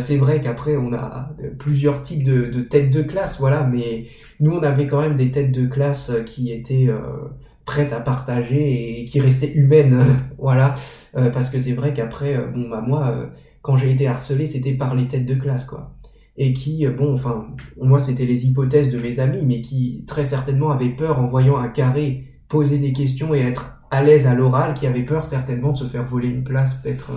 [0.01, 4.09] c'est vrai qu'après on a plusieurs types de, de têtes de classe, voilà, mais
[4.41, 7.29] nous, on avait quand même des têtes de classe euh, qui étaient euh,
[7.65, 10.01] prêtes à partager et qui restaient humaines,
[10.39, 10.77] voilà.
[11.17, 13.31] Euh, parce que c'est vrai qu'après, bon, bah moi,
[13.63, 15.95] quand j'ai été harcelé, c'était par les têtes de classe, quoi.
[16.37, 17.49] Et qui, bon, enfin,
[17.81, 21.57] moi, c'était les hypothèses de mes amis, mais qui très certainement avaient peur en voyant
[21.57, 25.73] un carré poser des questions et être à l'aise à l'oral, qui avaient peur certainement
[25.73, 27.11] de se faire voler une place, peut-être.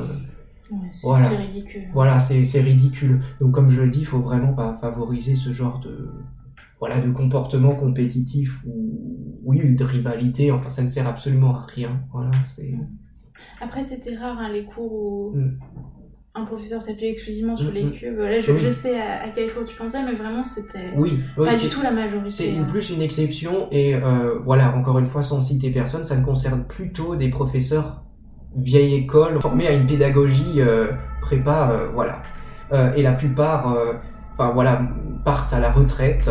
[0.92, 1.30] c'est Voilà.
[1.30, 1.84] c'est ridicule.
[1.94, 3.22] Voilà, c'est ridicule.
[3.40, 6.10] Donc comme je le dis, il faut vraiment pas favoriser ce genre de
[6.80, 10.52] voilà de comportement compétitif ou oui de rivalité.
[10.52, 12.02] Enfin, ça ne sert absolument à rien.
[12.12, 12.74] Voilà, c'est
[13.62, 15.60] Après, c'était rare hein, les cours où Mm.
[16.34, 17.92] Un professeur s'appuyait exclusivement sur Mm, les mm.
[17.92, 18.20] cubes.
[18.20, 18.60] Là, je, Oui.
[18.64, 21.68] je sais à, à quel cours tu pensais, mais vraiment, c'était oui, oui, pas du
[21.68, 22.30] tout la majorité.
[22.30, 22.64] C'est hein.
[22.64, 26.64] plus une exception et euh, voilà, encore une fois, sans citer personne, ça ne concerne
[26.66, 28.04] plutôt des professeurs
[28.56, 32.24] vieille école formés à une pédagogie euh, prépa, euh, voilà.
[32.96, 33.76] Et la plupart,
[34.34, 34.88] enfin voilà,
[35.26, 36.30] partent à la retraite,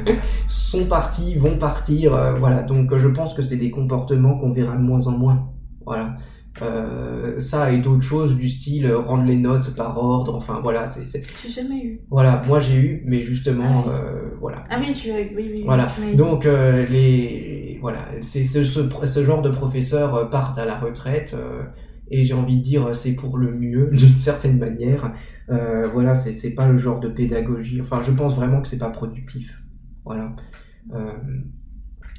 [0.48, 2.62] sont partis, vont partir, voilà.
[2.62, 5.50] Donc je pense que c'est des comportements qu'on verra de moins en moins,
[5.84, 6.16] voilà.
[6.60, 10.86] Euh, ça et d'autres choses du style euh, rendre les notes par ordre, enfin voilà,
[10.86, 12.00] c'est, J'ai jamais eu.
[12.10, 13.94] voilà, moi j'ai eu, mais justement, Ah oui.
[13.94, 14.62] euh, voilà.
[14.68, 15.32] Ah oui, tu as eu.
[15.34, 15.90] Oui, oui, Voilà.
[16.14, 20.78] Donc euh, les voilà, c'est ce, ce, ce genre de professeurs euh, partent à la
[20.78, 21.62] retraite euh,
[22.10, 25.14] et j'ai envie de dire c'est pour le mieux d'une certaine manière.
[25.48, 27.80] Euh, voilà, c'est c'est pas le genre de pédagogie.
[27.80, 29.58] Enfin, je pense vraiment que c'est pas productif.
[30.04, 30.36] Voilà.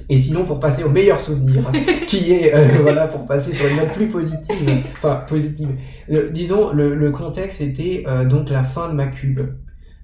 [0.09, 1.71] Et sinon, pour passer au meilleur souvenir,
[2.07, 5.69] qui est, euh, voilà, pour passer sur une note plus positive, enfin, positive,
[6.11, 9.39] Euh, disons, le, le contexte était euh, donc la fin de ma cube.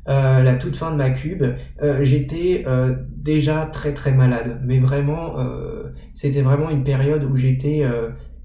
[0.07, 1.43] Euh, la toute fin de ma cube,
[2.01, 2.65] j'étais
[3.15, 5.35] déjà très très malade, mais vraiment,
[6.15, 7.83] c'était vraiment une période où j'étais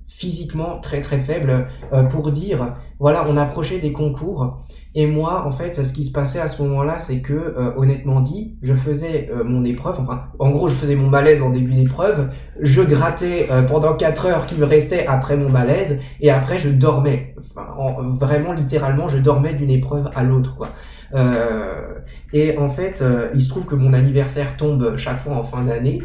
[0.07, 1.69] physiquement très très faible.
[2.11, 4.61] Pour dire, voilà, on approchait des concours,
[4.97, 8.21] et moi, en fait, ce qui se passait à ce moment-là, c'est que, euh, honnêtement
[8.21, 11.75] dit, je faisais euh, mon épreuve, enfin, en gros, je faisais mon malaise en début
[11.75, 12.29] d'épreuve,
[12.61, 16.69] je grattais euh, pendant 4 heures qui me restaient après mon malaise, et après, je
[16.69, 17.35] dormais.
[17.57, 20.69] Enfin, en- vraiment, littéralement, je dormais d'une épreuve à l'autre, quoi.
[21.15, 21.99] Euh,
[22.33, 25.63] et en fait, euh, il se trouve que mon anniversaire tombe chaque fois en fin
[25.65, 26.03] d'année,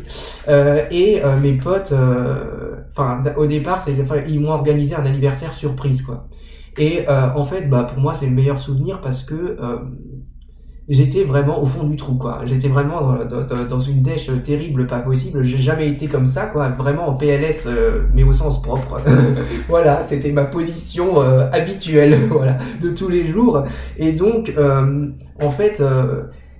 [0.47, 1.93] euh, et mes potes,
[2.95, 3.95] enfin, au départ, c'est,
[4.27, 6.27] ils m'ont organisé un anniversaire surprise, quoi.
[6.79, 9.79] Et euh, en fait, bah, pour moi, c'est le meilleur souvenir parce que euh,
[10.87, 12.41] j'étais vraiment au fond du trou, quoi.
[12.45, 15.43] J'étais vraiment dans, dans- dans une dèche terrible, pas possible.
[15.43, 16.69] J'ai jamais été comme ça, quoi.
[16.69, 19.01] Vraiment en PLS, euh, mais au sens propre.
[19.69, 21.19] voilà, c'était ma position
[21.51, 23.63] habituelle, voilà, de tous les jours.
[23.97, 24.53] Et donc,
[25.41, 25.83] en fait,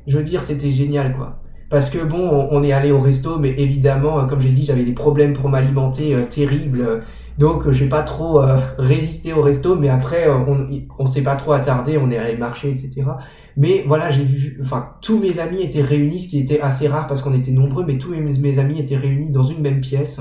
[0.07, 1.39] je veux dire, c'était génial, quoi.
[1.69, 4.93] Parce que bon, on, est allé au resto, mais évidemment, comme j'ai dit, j'avais des
[4.93, 7.03] problèmes pour m'alimenter euh, terribles.
[7.39, 10.67] Donc, euh, j'ai pas trop euh, résisté au resto, mais après, euh, on,
[10.99, 13.19] on s'est pas trop attardé, on est allé marcher, etc.
[13.57, 17.07] Mais voilà, j'ai vu, enfin, tous mes amis étaient réunis, ce qui était assez rare
[17.07, 20.19] parce qu'on était nombreux, mais tous mes, mes amis étaient réunis dans une même pièce.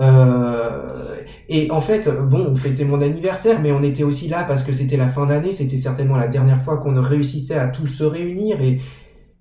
[0.00, 1.16] Euh,
[1.48, 4.72] et en fait, bon, on fêtait mon anniversaire, mais on était aussi là parce que
[4.72, 8.60] c'était la fin d'année, c'était certainement la dernière fois qu'on réussissait à tous se réunir
[8.62, 8.80] et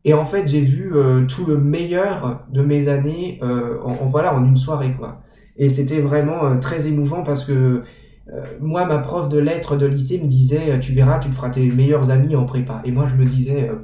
[0.06, 4.08] et en fait, j'ai vu euh, tout le meilleur de mes années euh, en, en-
[4.08, 5.22] voilà en une soirée quoi.
[5.58, 7.52] Et c'était vraiment euh, très émouvant parce que
[8.34, 11.36] euh, moi, ma prof de lettres de lycée me disait, euh, tu verras, tu te
[11.36, 12.82] feras tes meilleurs amis en prépa.
[12.86, 13.76] Et moi, je me disais, euh,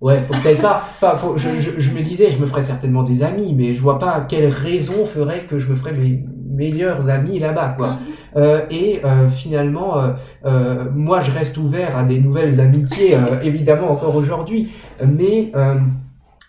[0.00, 0.84] ouais, faut peut-être pas.
[1.00, 3.80] Enfin, faut- je, je, je me disais, je me ferais certainement des amis, mais je
[3.80, 7.92] vois pas quelle raison ferait que je me ferais mes meilleurs amis là-bas, quoi.
[7.94, 7.98] Mhm.
[8.36, 10.12] Euh, et euh, finalement, euh,
[10.46, 14.70] euh, moi, je reste ouvert à des nouvelles amitiés, euh, évidemment encore aujourd'hui.
[15.06, 15.74] Mais euh,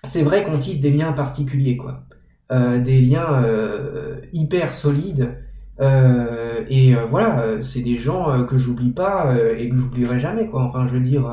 [0.04, 2.02] c'est vrai qu'on tisse des liens particuliers, quoi.
[2.50, 5.38] Euh, des liens euh, hyper solides.
[5.82, 10.64] Euh, et voilà, c'est des gens que j'oublie pas et que j'oublierai jamais, quoi.
[10.64, 11.30] Enfin, je veux dire,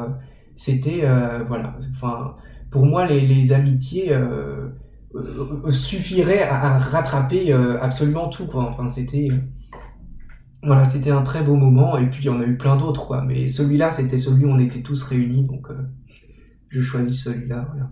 [0.57, 1.03] c'était,
[1.49, 1.77] voilà.
[1.95, 2.35] Enfin,
[2.71, 4.13] pour moi, les, les amitiés
[5.71, 8.65] suffiraient à, rattraper absolument tout, quoi.
[8.65, 9.29] Enfin, c'était.
[10.67, 13.07] Voilà, c'était un très beau moment, et puis il y en a eu plein d'autres,
[13.07, 13.23] quoi.
[13.23, 15.75] Mais celui-là, c'était celui où on était tous réunis, donc euh,
[16.71, 17.91] je choisis celui-là, voilà.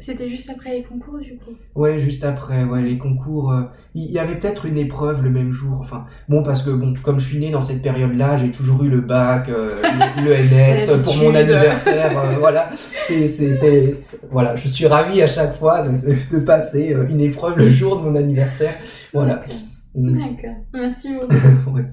[0.00, 1.52] C'était juste après les concours, du coup.
[1.74, 3.52] Ouais, juste après, ouais, les concours.
[3.52, 3.62] euh,
[3.94, 7.20] Il y avait peut-être une épreuve le même jour, enfin, bon, parce que, bon, comme
[7.20, 9.82] je suis né dans cette période-là, j'ai toujours eu le bac, euh,
[10.24, 12.70] le, NS pour mon anniversaire, euh, voilà.
[13.06, 14.00] C'est, c'est,
[14.30, 18.08] voilà, je suis ravi à chaque fois de, de passer une épreuve le jour de
[18.08, 18.74] mon anniversaire,
[19.12, 19.44] voilà.
[19.94, 20.18] Mm.
[20.18, 20.56] D'accord.
[20.72, 21.70] Merci beaucoup.
[21.74, 21.84] Ouais.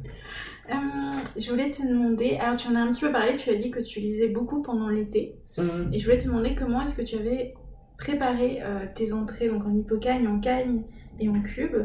[1.39, 3.69] Je voulais te demander, alors tu en as un petit peu parlé, tu as dit
[3.69, 5.35] que tu lisais beaucoup pendant l'été.
[5.57, 5.93] Mm.
[5.93, 7.53] Et je voulais te demander comment est-ce que tu avais
[7.97, 10.81] préparé euh, tes entrées donc en hippocagne, en cagne
[11.19, 11.75] et en cube.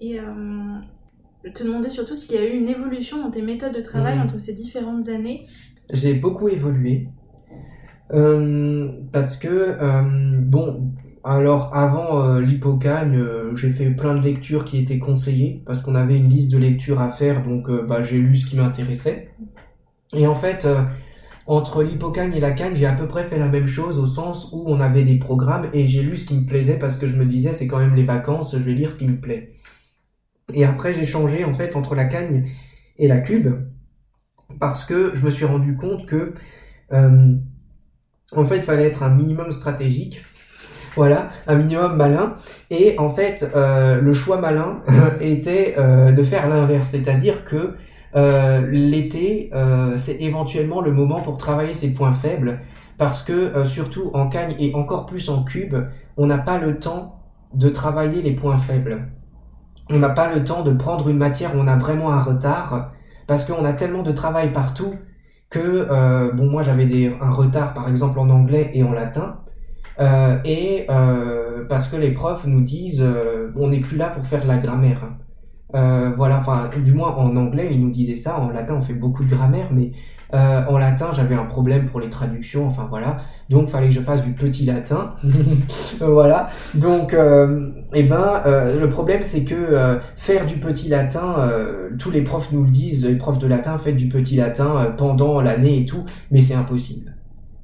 [0.00, 0.24] Et euh,
[1.54, 4.24] te demander surtout s'il y a eu une évolution dans tes méthodes de travail Mhm.
[4.24, 5.46] entre ces différentes années.
[5.92, 7.08] J'ai beaucoup évolué.
[8.12, 9.76] Euh, parce que,
[10.44, 10.92] bon,
[11.24, 15.94] alors avant euh, l'hypocagne, euh, j'ai fait plein de lectures qui étaient conseillées, parce qu'on
[15.96, 19.30] avait une liste de lectures à faire, donc euh, bah, j'ai lu ce qui m'intéressait.
[20.14, 20.66] Et en fait,
[21.46, 24.50] entre l'hypocagne et la cagne, j'ai à peu près fait la même chose, au sens
[24.52, 27.14] où on avait des programmes, et j'ai lu ce qui me plaisait, parce que je
[27.14, 29.52] me disais, c'est quand même les vacances, je vais lire ce qui me plaît.
[30.54, 32.50] Et après, j'ai changé, en fait, entre la cagne
[32.98, 33.54] et la cube.
[34.60, 36.32] parce que je me suis rendu compte que,
[36.92, 37.34] euh,
[38.32, 40.22] en fait, il fallait être un minimum stratégique.
[40.96, 42.38] Voilà, un minimum malin.
[42.70, 44.82] Et en fait, euh, le choix malin
[45.20, 47.76] était euh, de faire l'inverse, c'est-à-dire que
[48.16, 52.60] euh, l'été, euh, c'est éventuellement le moment pour travailler ses points faibles,
[52.96, 55.76] parce que euh, surtout en cagne et encore plus en cube,
[56.16, 57.20] on n'a pas le temps
[57.52, 59.08] de travailler les points faibles.
[59.90, 62.92] On n'a pas le temps de prendre une matière où on a vraiment un retard,
[63.26, 64.94] parce qu'on a tellement de travail partout
[65.50, 69.40] que, bon, moi j'avais un retard par exemple en anglais et en latin,
[70.44, 70.86] et
[71.68, 73.04] parce que les profs nous disent
[73.54, 75.02] on n'est plus là pour faire la grammaire.
[75.76, 78.38] Euh, voilà, enfin, du moins en anglais, ils nous disaient ça.
[78.38, 79.92] En latin, on fait beaucoup de grammaire, mais
[80.34, 82.66] euh, en latin, j'avais un problème pour les traductions.
[82.66, 83.18] Enfin voilà,
[83.50, 85.14] donc fallait que je fasse du petit latin.
[86.00, 86.48] voilà.
[86.74, 91.90] Donc, euh, eh ben, euh, le problème, c'est que euh, faire du petit latin, euh,
[91.98, 93.04] tous les profs nous le disent.
[93.04, 96.54] Les profs de latin, faites du petit latin euh, pendant l'année et tout, mais c'est
[96.54, 97.14] impossible.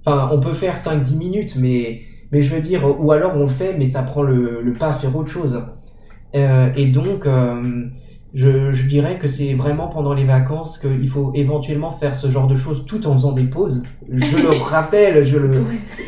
[0.04, 2.02] Enfin, on peut faire 5-10 minutes, mais
[2.32, 4.88] mais je veux dire, ou alors on le fait, mais ça prend le, le pas
[4.88, 5.62] à faire autre chose.
[6.34, 7.84] Euh, et donc, euh,
[8.34, 12.46] je, je dirais que c'est vraiment pendant les vacances qu'il faut éventuellement faire ce genre
[12.46, 13.82] de choses tout en faisant des pauses.
[14.08, 15.52] Je le rappelle, je le,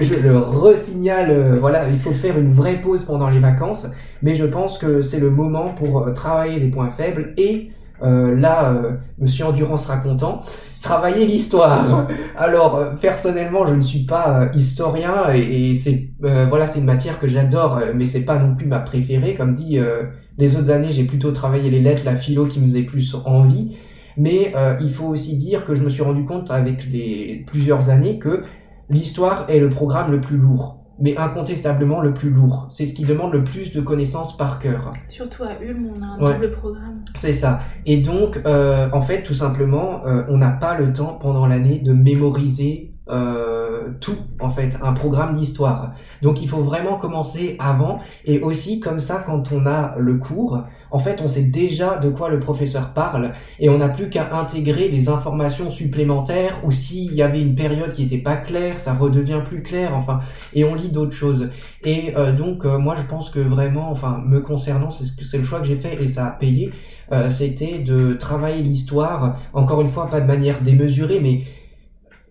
[0.00, 3.86] je le resignale, euh, voilà, il faut faire une vraie pause pendant les vacances,
[4.22, 7.70] mais je pense que c'est le moment pour euh, travailler des points faibles et
[8.02, 10.42] euh, là, euh, Monsieur Endurant sera content.
[10.80, 12.06] Travailler l'histoire.
[12.36, 16.84] Alors euh, personnellement, je ne suis pas historien et, et c'est euh, voilà, c'est une
[16.84, 19.34] matière que j'adore, mais c'est pas non plus ma préférée.
[19.36, 20.02] Comme dit, euh,
[20.38, 23.76] les autres années, j'ai plutôt travaillé les lettres, la philo qui me faisait plus envie.
[24.16, 27.90] Mais euh, il faut aussi dire que je me suis rendu compte avec les plusieurs
[27.90, 28.44] années que
[28.88, 32.66] l'histoire est le programme le plus lourd, mais incontestablement le plus lourd.
[32.70, 34.92] C'est ce qui demande le plus de connaissances par cœur.
[35.08, 36.34] Surtout à Ulm, on a un Ouais.
[36.34, 37.04] double programme.
[37.16, 37.60] C'est ça.
[37.86, 41.80] Et donc, euh, en fait, tout simplement, euh, on n'a pas le temps pendant l'année
[41.80, 45.94] de mémoriser euh, tout, en fait, un programme d'histoire.
[46.22, 48.00] Donc, il faut vraiment commencer avant.
[48.24, 52.08] Et aussi, comme ça, quand on a le cours, en fait, on sait déjà de
[52.08, 57.12] quoi le professeur parle et on n'a plus qu'à intégrer les informations supplémentaires ou s'il
[57.14, 60.20] y avait une période qui n'était pas claire, ça redevient plus clair, enfin,
[60.54, 61.50] et on lit d'autres choses.
[61.82, 65.60] Et euh, donc, euh, moi, je pense que vraiment, enfin, me concernant, c'est le choix
[65.60, 66.72] que j'ai fait et ça a payé
[67.12, 71.42] euh, c'était de travailler l'histoire, encore une fois, pas de manière démesurée, mais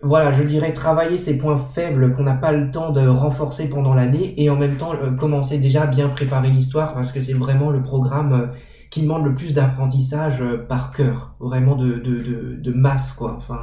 [0.04, 3.94] voilà, je dirais travailler ces points faibles qu'on n'a pas le temps de renforcer pendant
[3.94, 7.34] l'année et en même temps euh, commencer déjà à bien préparer l'histoire parce que c'est
[7.34, 8.48] vraiment le programme euh,
[8.92, 13.36] qui demande le plus d'apprentissage euh, par cœur, vraiment de, de, de, de masse, quoi.
[13.38, 13.60] Enfin,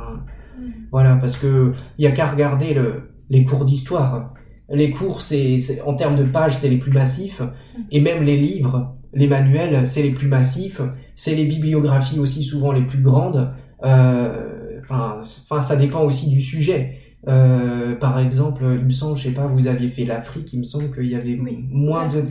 [0.93, 4.35] voilà, parce que il y a qu'à regarder le, les cours d'histoire.
[4.71, 7.43] Les cours, c'est, c'est- en termes de pages, c'est les plus massifs,
[7.91, 10.81] et même les livres, les manuels, c'est les plus massifs.
[11.17, 13.53] C'est les bibliographies aussi souvent les plus grandes.
[13.85, 14.60] Euh,
[14.91, 16.97] Enfin, ça dépend aussi du sujet.
[17.29, 20.65] Euh, par exemple, il me semble, je sais pas, vous aviez fait l'Afrique, il me
[20.65, 21.59] semble qu'il y avait Oui.
[21.71, 22.23] moins de.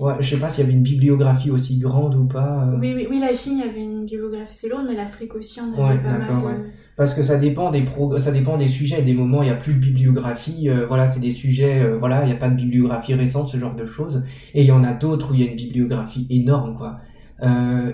[0.00, 2.66] Ouais, je sais pas s'il y avait une bibliographie aussi grande ou pas.
[2.68, 2.76] euh.
[2.80, 5.60] Oui, oui, oui, la Chine, il y avait une bibliographie, c'est lourd, mais l'Afrique aussi,
[5.60, 6.46] on avait Ouais, pas mal d'accord, de...
[6.46, 6.60] ouais.
[6.96, 7.84] Parce que ça dépend des
[8.18, 9.02] ça dépend des sujets.
[9.02, 10.68] Des moments, il y a plus de bibliographie.
[10.68, 11.88] euh, voilà, c'est des sujets.
[11.98, 14.24] voilà, il n'y a pas de bibliographie récente, ce genre de choses.
[14.54, 16.98] Et il y en a d'autres où il y a une bibliographie énorme, quoi.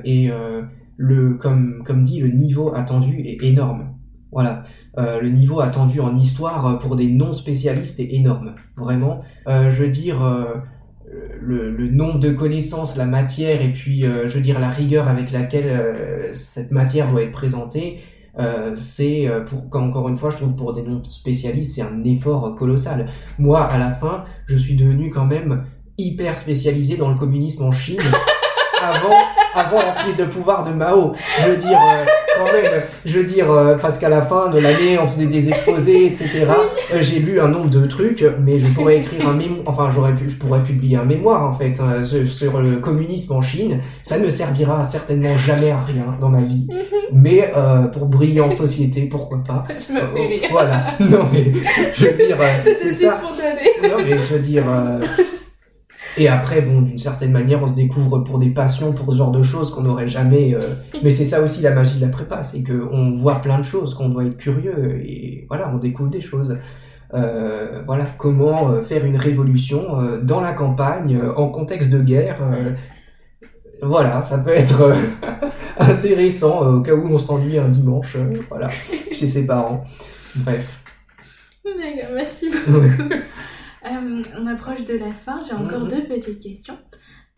[0.04, 0.30] Et
[0.96, 3.94] le, comme comme dit, le niveau attendu est énorme.
[4.32, 4.62] Voilà,
[4.98, 8.54] Euh, le niveau attendu en histoire euh, pour des non spécialistes est énorme.
[8.76, 10.22] Vraiment, Euh, je veux dire.
[10.24, 10.54] euh,
[11.40, 15.08] le, le nombre de connaissances, la matière et puis euh, je veux dire la rigueur
[15.08, 17.98] avec laquelle euh, cette matière doit être présentée,
[18.38, 19.28] euh, c'est
[19.72, 23.08] encore une fois je trouve pour des non spécialistes c'est un effort colossal.
[23.40, 25.64] Moi à la fin je suis devenu quand même
[25.98, 27.98] hyper spécialisé dans le communisme en Chine
[28.80, 29.16] avant
[29.54, 31.14] avant la prise de pouvoir de Mao.
[31.42, 32.04] Je veux dire euh,
[32.38, 35.48] quand même, je veux dire euh, parce qu'à la fin de l'année on faisait des
[35.48, 36.46] exposés etc.
[36.92, 40.14] Euh, J'ai lu un nombre de trucs mais je pourrais écrire un mémoire, enfin j'aurais
[40.14, 43.80] pu je pourrais publier un mémoire en fait euh, sur- le communisme en Chine.
[44.02, 46.66] Ça ne servira certainement jamais à rien dans ma vie,
[47.12, 49.64] mais euh, pour briller en société pourquoi pas?
[49.78, 50.48] Tu m'as fait Euh, rire.
[50.50, 50.84] Voilà.
[51.00, 51.52] Non mais
[51.94, 53.70] je veux dire, euh, C'était si spontané.
[53.88, 54.64] Non mais je veux dire.
[54.68, 54.98] euh,
[56.20, 59.30] Et après, bon, d'une certaine manière, on se découvre pour des passions, pour ce genre
[59.30, 60.54] de choses qu'on n'aurait jamais.
[60.54, 63.64] euh, Mais c'est ça aussi la magie de la prépa, c'est qu'on voit plein de
[63.64, 66.58] choses, qu'on doit être curieux et voilà, on découvre des choses.
[67.14, 69.82] Euh, voilà, comment euh, faire une révolution
[70.22, 72.38] dans la campagne, en contexte de guerre.
[72.42, 72.72] euh,
[73.82, 74.92] Voilà, ça peut être
[75.78, 78.16] intéressant au cas où on s'ennuie un dimanche,
[78.50, 78.68] voilà,
[79.12, 79.82] chez ses parents.
[80.36, 80.66] Bref.
[81.64, 82.86] D'accord, merci beaucoup.
[83.86, 85.88] Euh, on approche de la fin, j'ai encore Mhm.
[85.88, 86.78] deux petites questions.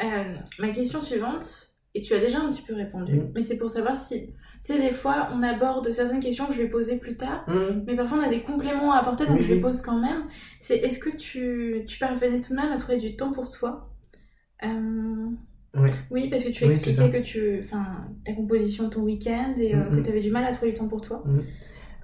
[0.02, 3.32] Euh, ma question suivante, et tu as déjà un petit peu répondu, Mhm.
[3.34, 4.34] mais c'est pour savoir si
[4.64, 7.82] Tu sais, des fois, on aborde certaines questions que je vais poser plus tard, Hum,
[7.84, 9.60] mais parfois on a des compléments à apporter, donc Oui, je les oui.
[9.60, 10.26] pose quand même.
[10.60, 13.90] C'est est-ce que tu, tu parvenais tout de même à trouver du temps pour toi?
[14.64, 15.26] Euh,
[15.74, 15.90] Ouais.
[16.12, 17.58] Oui, parce que tu Oui, expliquais que tu.
[17.64, 19.96] Enfin, ta composition de ton week-end et euh, Mhm.
[19.96, 21.24] que tu avais du mal à trouver du temps pour toi.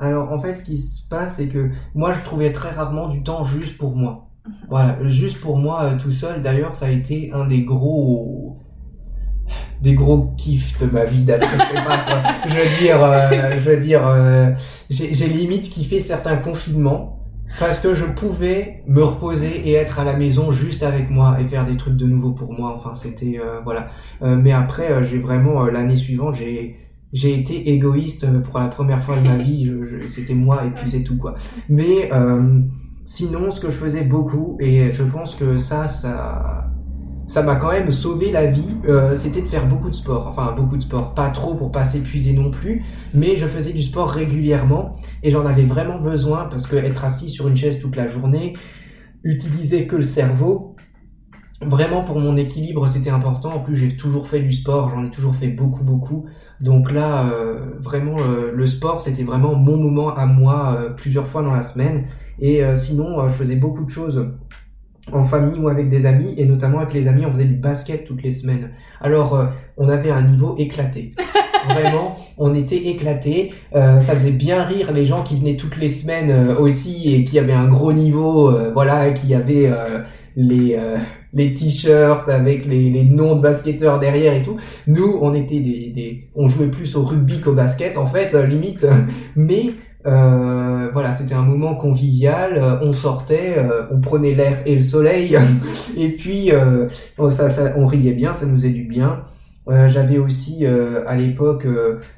[0.01, 3.23] Alors en fait, ce qui se passe, c'est que moi, je trouvais très rarement du
[3.23, 4.28] temps juste pour moi.
[4.69, 6.43] Voilà, juste pour moi euh, tout seul.
[6.43, 8.59] D'ailleurs, ça a été un des gros
[9.81, 11.57] des gros kiffs de ma vie d'après.
[12.49, 14.51] Je veux dire, euh, je veux dire, euh,
[14.91, 17.25] j'ai limite kiffé certains confinements
[17.59, 21.47] parce que je pouvais me reposer et être à la maison juste avec moi et
[21.47, 22.75] faire des trucs de nouveau pour moi.
[22.77, 23.89] Enfin, c'était voilà.
[24.21, 26.77] Mais après, j'ai vraiment l'année suivante, j'ai
[27.15, 29.73] j'ai été égoïste pour la première fois de ma vie.
[30.09, 31.37] C'était moi et puis c'est tout quoi.
[31.71, 32.11] Mais
[33.09, 36.71] sinon, ce que je faisais beaucoup et je pense que ça, ça
[37.27, 40.29] ça m'a quand même sauvé la vie, euh, c'était de faire beaucoup de sport.
[40.29, 42.85] Enfin, beaucoup de sport, pas trop pour pas s'épuiser non plus,
[43.15, 47.31] mais je faisais du sport régulièrement et j'en avais vraiment besoin parce que être assis
[47.31, 48.57] sur une chaise toute la journée,
[49.25, 50.77] utiliser que le cerveau,
[51.63, 53.53] vraiment pour mon équilibre, c'était important.
[53.55, 56.27] En plus, j'ai toujours fait du sport, j'en ai toujours fait beaucoup, beaucoup.
[56.61, 61.43] Donc là, euh, vraiment, euh, le sport, c'était vraiment mon moment à moi plusieurs fois
[61.43, 62.07] dans la semaine.
[62.41, 64.29] Et euh, sinon, euh, je faisais beaucoup de choses
[65.13, 68.05] en famille ou avec des amis, et notamment avec les amis, on faisait du basket
[68.05, 68.71] toutes les semaines.
[69.01, 71.15] Alors, euh, on avait un niveau éclaté.
[71.69, 73.53] Vraiment, on était éclatés.
[73.75, 77.25] Euh, ça faisait bien rire les gens qui venaient toutes les semaines euh, aussi et
[77.25, 80.01] qui avaient un gros niveau, euh, voilà, qui avaient euh,
[80.37, 80.97] les euh,
[81.35, 84.57] les t-shirts avec les, les noms de basketteurs derrière et tout.
[84.87, 88.87] Nous, on était des, des on jouait plus au rugby qu'au basket en fait, limite.
[89.37, 89.73] Mais
[90.07, 92.59] euh, voilà, c'était un moment convivial.
[92.59, 95.37] euh, on sortait, euh, on prenait l'air et le soleil,
[95.97, 96.51] et puis
[97.19, 99.23] on- ça, ça, on riait bien, ça nous faisait du bien.
[99.89, 101.67] J'avais aussi à l'époque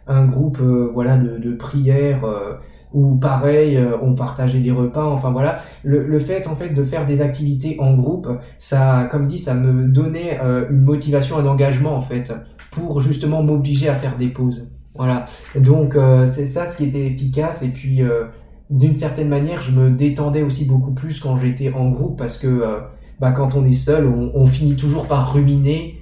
[0.06, 2.54] un groupe voilà de, de prière euh,
[2.92, 5.04] où pareil on partageait des repas.
[5.04, 8.28] Enfin voilà, le, le fait en fait de faire des activités en groupe,
[8.58, 12.32] ça, comme dit, ça me donnait euh, une motivation, un engagement en fait
[12.70, 14.68] pour justement m'obliger à faire des pauses.
[14.94, 15.26] Voilà.
[15.54, 18.24] Donc euh, c'est ça ce qui était efficace et puis euh,
[18.70, 22.46] d'une certaine manière je me détendais aussi beaucoup plus quand j'étais en groupe parce que
[22.46, 22.80] euh,
[23.20, 26.00] bah, quand on est seul on, finit toujours par ruminer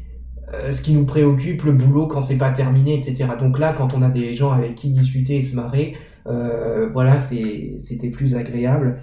[0.54, 3.30] euh, ce qui nous préoccupe, le boulot quand c'est pas terminé, etc.
[3.38, 7.18] Donc là quand on a des gens avec qui discuter et se marrer, euh, voilà
[7.18, 8.96] c'était plus agréable.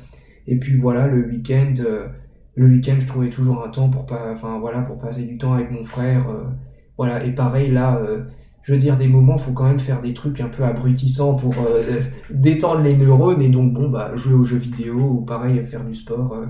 [0.47, 2.07] Et puis voilà le week-end, euh,
[2.55, 5.53] le week-end je trouvais toujours un temps pour pas, enfin voilà pour passer du temps
[5.53, 6.25] avec mon frère,
[6.97, 7.99] voilà et pareil là.
[8.65, 11.53] Je veux dire, des moments, faut quand même faire des trucs un peu abrutissants pour
[11.59, 12.01] euh,
[12.31, 15.93] détendre les neurones et donc bon bah jouer aux jeux vidéo ou pareil faire du
[15.93, 16.33] sport.
[16.33, 16.47] euh.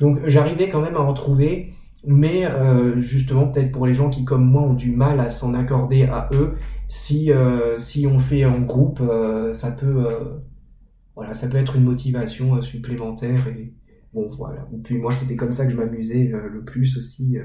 [0.00, 1.72] Donc j'arrivais quand même à en trouver,
[2.06, 5.54] mais euh, justement peut-être pour les gens qui comme moi ont du mal à s'en
[5.54, 6.56] accorder à eux,
[6.88, 7.30] si
[7.78, 9.02] si on fait en groupe,
[9.52, 10.06] ça peut
[11.14, 13.74] voilà ça peut être une motivation supplémentaire et
[14.14, 14.66] bon voilà.
[14.74, 17.36] Et puis moi c'était comme ça que je m'amusais le plus aussi.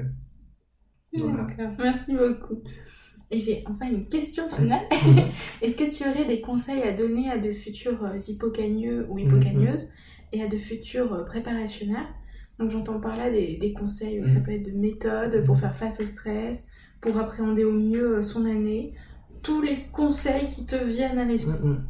[1.14, 1.44] Voilà.
[1.44, 2.62] D'accord, merci beaucoup.
[3.30, 4.82] Et j'ai enfin une question finale.
[5.62, 9.90] Est-ce que tu aurais des conseils à donner à de futurs euh, hippocagneux ou hippocagneuses
[10.32, 12.08] et à de futurs euh, préparationnaires?
[12.58, 15.76] Donc j'entends par là des, des conseils, euh, ça peut être de méthodes pour faire
[15.76, 16.66] face au stress,
[17.00, 18.94] pour appréhender au mieux euh, son année,
[19.42, 21.58] tous les conseils qui te viennent à l'esprit.
[21.62, 21.84] Mm, mm.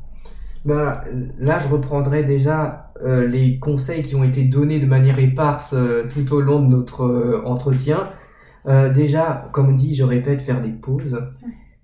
[0.66, 1.04] Bah,
[1.38, 6.08] là, je reprendrai déjà euh, les conseils qui ont été donnés de manière éparse euh,
[6.12, 8.08] tout au long de notre euh, entretien.
[8.68, 11.18] Euh, déjà, comme dit, je répète, faire des pauses,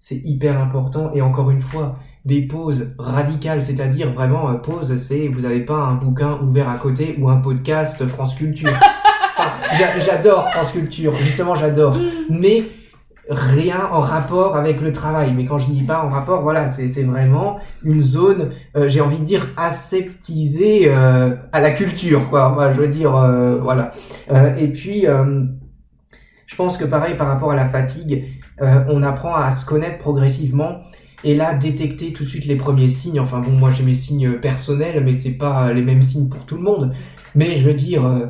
[0.00, 1.12] c'est hyper important.
[1.14, 5.76] Et encore une fois, des pauses radicales, c'est-à-dire vraiment euh, pause, c'est vous n'avez pas
[5.76, 8.70] un bouquin ouvert à côté ou un podcast France Culture.
[9.34, 11.96] Enfin, j'adore France Culture, justement, j'adore.
[12.28, 12.64] Mais
[13.30, 15.32] rien en rapport avec le travail.
[15.34, 19.18] Mais quand je dis pas en rapport, voilà, c'est vraiment une zone, euh, j'ai envie
[19.18, 22.52] de dire, aseptisée euh, à la culture, quoi.
[22.52, 23.12] Enfin, je veux dire,
[23.62, 23.92] voilà.
[24.58, 25.06] Et puis,
[26.52, 28.24] je pense que pareil par rapport à la fatigue,
[28.60, 30.82] euh, on apprend à se connaître progressivement.
[31.24, 33.20] Et là, détecter tout de suite les premiers signes.
[33.20, 36.56] Enfin bon, moi j'ai mes signes personnels, mais c'est pas les mêmes signes pour tout
[36.56, 36.92] le monde.
[37.34, 38.26] Mais je veux dire, euh,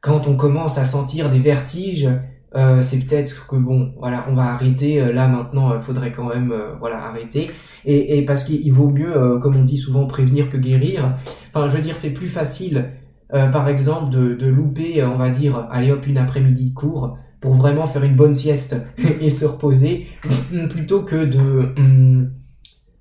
[0.00, 2.08] quand on commence à sentir des vertiges,
[2.56, 5.00] euh, c'est peut-être que bon, voilà, on va arrêter.
[5.00, 7.50] euh, Là maintenant, il faudrait quand même, euh, voilà, arrêter.
[7.86, 11.18] Et, parce qu'il vaut mieux, euh, comme on dit souvent, prévenir que guérir.
[11.52, 12.92] Enfin, je veux dire, c'est plus facile,
[13.34, 16.74] euh, par exemple, de, de louper, euh, on va dire, allez hop, une après-midi de
[16.74, 18.74] cours pour vraiment faire une bonne sieste
[19.20, 20.08] et se reposer,
[20.70, 22.30] plutôt que de, hum,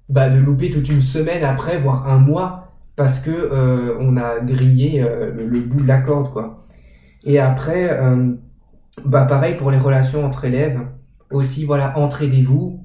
[0.10, 4.41] bah, de louper toute une semaine après, voire un mois, parce que euh, on a
[4.41, 6.60] grillé euh, le, bout de la corde, quoi.
[7.24, 8.34] Et après, euh,
[9.06, 10.82] bah pareil pour les relations entre élèves.
[11.32, 12.84] Aussi, voilà, entraidez-vous.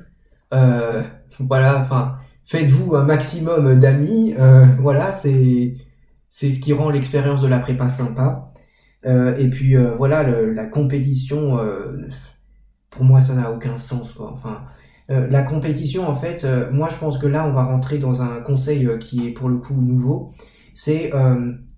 [1.41, 4.33] Voilà, enfin, faites-vous un maximum d'amis.
[4.79, 5.75] voilà, c'est
[6.31, 8.48] c'est ce qui rend l'expérience de la prépa sympa.
[9.05, 11.57] Et puis voilà, la compétition,
[12.91, 14.13] pour moi, ça n'a aucun sens.
[14.13, 14.33] Quoi.
[14.35, 14.63] Enfin,
[15.09, 18.89] la compétition, en fait, moi, je pense que là, on va rentrer dans un conseil
[18.99, 20.33] qui est pour le coup nouveau.
[20.75, 21.13] C'est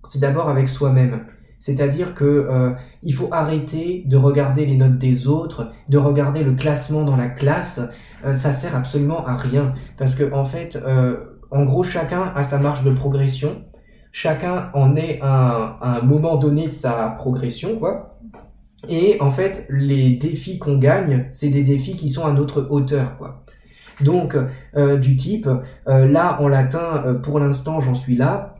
[0.03, 1.25] c'est d'abord avec soi-même.
[1.59, 2.71] C'est-à-dire que euh,
[3.03, 7.29] il faut arrêter de regarder les notes des autres, de regarder le classement dans la
[7.29, 7.79] classe.
[8.25, 11.17] Euh, ça sert absolument à rien parce que en fait, euh,
[11.51, 13.63] en gros, chacun a sa marge de progression.
[14.11, 18.19] Chacun en est à, un moment donné de sa progression, quoi.
[18.89, 23.17] Et en fait, les défis qu'on gagne, c'est des défis qui sont à notre hauteur,
[23.17, 23.45] quoi.
[24.01, 24.35] Donc,
[24.99, 25.47] du type,
[25.85, 28.55] là en latin, pour l'instant, j'en suis là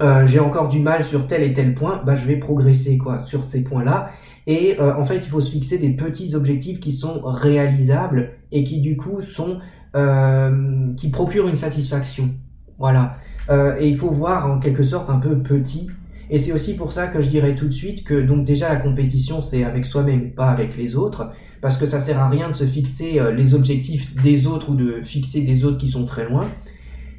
[0.00, 3.24] euh, j'ai encore du mal sur tel et tel point, bah, je vais progresser quoi
[3.26, 4.10] sur ces points-là.
[4.46, 8.64] Et euh, en fait, il faut se fixer des petits objectifs qui sont réalisables et
[8.64, 9.58] qui du coup sont
[9.94, 12.30] euh, qui procurent une satisfaction.
[12.78, 13.16] Voilà.
[13.50, 15.88] Et il faut voir en quelque sorte un peu petit.
[16.30, 18.76] Et c'est aussi pour ça que je dirais tout de suite que donc déjà la
[18.76, 21.30] compétition c'est avec soi-même, pas avec les autres,
[21.60, 25.02] parce que ça sert à rien de se fixer les objectifs des autres ou de
[25.02, 26.48] fixer des autres qui sont très loin.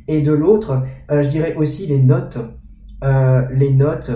[0.07, 2.37] Et de l'autre, je dirais aussi les notes.
[3.03, 4.11] Euh, les notes,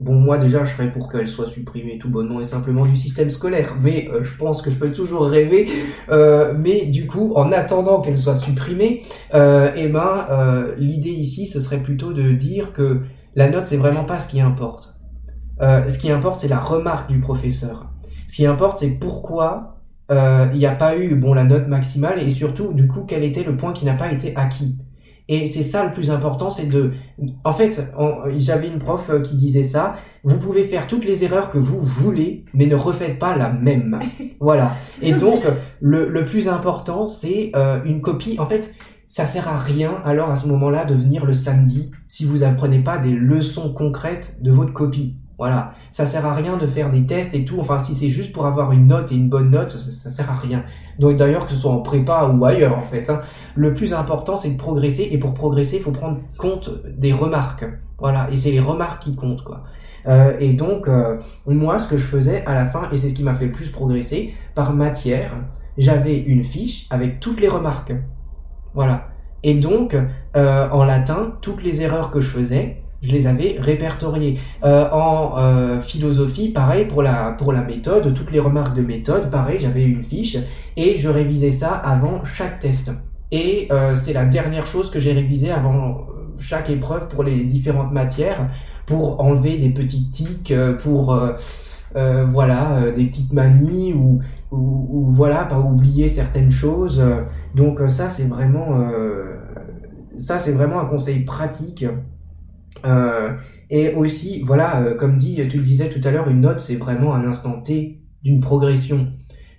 [0.00, 3.30] bon, moi déjà, je serais pour qu'elles soient supprimées tout bonnement et simplement du système
[3.30, 5.68] scolaire, mais euh, je pense que je peux toujours rêver.
[6.10, 11.82] Euh, mais du coup, en attendant qu'elles soient supprimées, eh ben, l'idée ici, ce serait
[11.82, 13.02] plutôt de dire que
[13.36, 14.94] la note, c'est vraiment pas ce qui importe.
[15.60, 17.90] ce qui importe, c'est la remarque du professeur.
[18.26, 19.76] Ce qui importe, c'est pourquoi
[20.10, 23.44] il n'y a pas eu bon la note maximale et surtout, du coup, quel était
[23.44, 24.78] le point qui n'a pas été acquis.
[25.32, 26.90] Et c'est ça le plus important, c'est de...
[27.44, 27.80] En fait,
[28.36, 31.80] j'avais une prof euh, qui disait ça, vous pouvez faire toutes les erreurs que vous
[31.80, 34.00] voulez, mais ne refaites pas la même.
[34.40, 34.74] voilà.
[35.00, 35.44] Et donc,
[35.80, 38.40] le, le plus important, c'est euh, une copie.
[38.40, 38.74] En fait,
[39.06, 42.80] ça sert à rien alors à ce moment-là de venir le samedi si vous apprenez
[42.80, 45.14] pas des leçons concrètes de votre copie.
[45.40, 47.60] Voilà, ça sert à rien de faire des tests et tout.
[47.60, 50.36] Enfin, si c'est juste pour avoir une note et une bonne note, ça, sert à
[50.36, 50.64] rien.
[50.98, 53.22] Donc d'ailleurs que ce soit en prépa ou ailleurs en fait, hein.
[53.54, 57.64] le plus important c'est de progresser et pour progresser il faut prendre compte des remarques.
[57.98, 59.64] Voilà, et c'est les remarques qui comptent quoi.
[60.06, 63.14] Euh, et donc euh, moi ce que je faisais à la fin et c'est ce
[63.14, 65.32] qui m'a fait le plus progresser par matière,
[65.78, 67.94] j'avais une fiche avec toutes les remarques.
[68.74, 69.08] Voilà.
[69.42, 69.96] Et donc
[70.36, 74.38] euh, en latin toutes les erreurs que je faisais je les avais répertoriées.
[74.64, 79.30] Euh, en euh, philosophie, pareil pour la, pour la méthode, toutes les remarques de méthode,
[79.30, 80.36] pareil, j'avais une fiche
[80.76, 82.90] et je révisais ça avant chaque test.
[83.32, 86.06] Et euh, c'est la dernière chose que j'ai révisée avant
[86.38, 88.50] chaque épreuve pour les différentes matières,
[88.86, 91.18] pour enlever des petites tics, pour
[91.94, 94.20] voilà des petites manies ou,
[94.50, 97.00] ou, ou, voilà pas oublier certaines choses.
[97.54, 98.68] Donc ça c'est vraiment
[100.16, 101.84] ça c'est vraiment un conseil pratique
[102.84, 103.34] euh,
[103.70, 106.76] et aussi, voilà, euh, comme dit, tu le disais tout à l'heure, une note, c'est
[106.76, 109.08] vraiment un instant T d'une progression.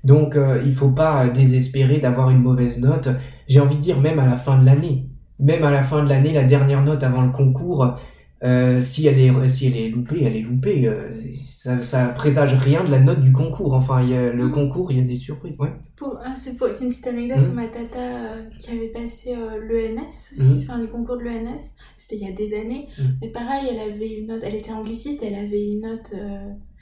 [0.04, 3.10] Donc, euh, il faut pas désespérer d'avoir une mauvaise note.
[3.48, 5.08] J'ai envie de dire, même à la fin de l'année.
[5.40, 7.98] Même à la fin de l'année, la dernière note avant le concours,
[8.44, 10.88] euh, si elle est si elle est loupée, elle est loupée.
[10.88, 11.14] Euh,
[11.56, 13.74] ça, ça présage rien de la note du concours.
[13.74, 14.52] Enfin, il y a, le mm.
[14.52, 15.58] concours, il y a des surprises.
[15.60, 15.72] Ouais.
[16.24, 16.58] Ah, c'est une
[16.90, 17.56] petite anecdote sur mm.
[17.56, 20.60] ma tata euh, qui avait passé l'ENS aussi, mm.
[20.62, 21.76] enfin le concours de l'ENS.
[21.98, 22.88] C'était il y a des années.
[23.22, 24.42] Mais pareil, elle avait une note.
[24.44, 26.14] Elle était angliciste, elle avait une note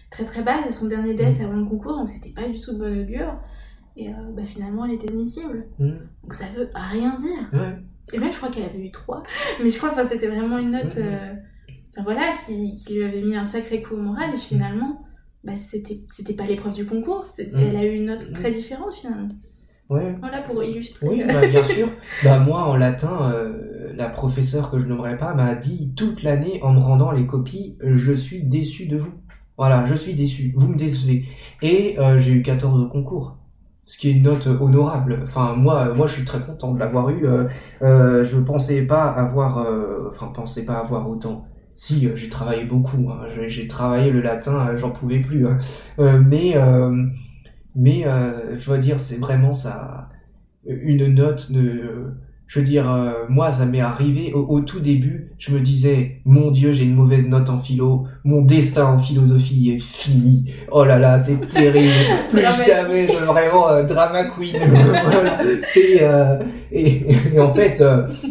[0.10, 2.74] très très basse à son dernier DES avant le concours, donc c'était pas du tout
[2.74, 3.34] de bon augure.
[3.98, 5.68] Et bah, finalement, elle était admissible.
[5.78, 7.50] Donc ça veut rien dire.
[7.52, 7.76] Ouais.
[8.14, 9.24] Et même, je crois qu'elle avait eu 3.
[9.64, 10.98] Mais je crois que c'était vraiment une note
[12.04, 15.04] voilà, qui, qui, lui avait mis un sacré coup au moral et finalement,
[15.44, 17.58] bah, c'était, c'était pas l'épreuve du concours, mm.
[17.58, 19.28] elle a eu une note très différente finalement.
[19.90, 20.16] Ouais.
[20.20, 21.08] Voilà pour illustrer.
[21.08, 21.90] Oui, bah, bien sûr.
[22.24, 26.60] bah, moi, en latin, euh, la professeure que je nommerai pas m'a dit toute l'année
[26.62, 29.16] en me rendant les copies, je suis déçu de vous.
[29.58, 31.26] Voilà, je suis déçu, vous me décevez.
[31.64, 33.39] Et euh, j'ai eu 14 au concours
[33.90, 35.26] ce qui est une note honorable.
[35.28, 37.26] Enfin, moi, moi, je suis très content de l'avoir eu.
[37.26, 37.46] Euh,
[37.82, 39.66] euh, je pensais pas avoir,
[40.36, 41.48] pensais pas avoir autant.
[41.76, 43.10] Si, euh, j'ai travaillé beaucoup.
[43.10, 43.30] Hein.
[43.48, 45.48] J'ai travaillé le latin, euh, j'en pouvais plus.
[45.48, 45.58] Hein.
[45.98, 46.56] Euh, mais,
[47.76, 48.06] mais
[48.60, 50.10] je dois dire, c'est vraiment ça.
[50.68, 52.14] Une note de
[52.50, 56.50] je veux dire, euh, moi, ça m'est arrivé au, tout début, je me disais, mon
[56.50, 60.52] Dieu, j'ai une mauvaise note en philo, mon destin en philosophie est fini.
[60.72, 61.94] Oh là là, c'est terrible.
[62.32, 64.56] Plus jamais, je, vraiment euh, drama queen.
[65.62, 66.40] c'est euh,
[66.72, 67.84] et, en fait,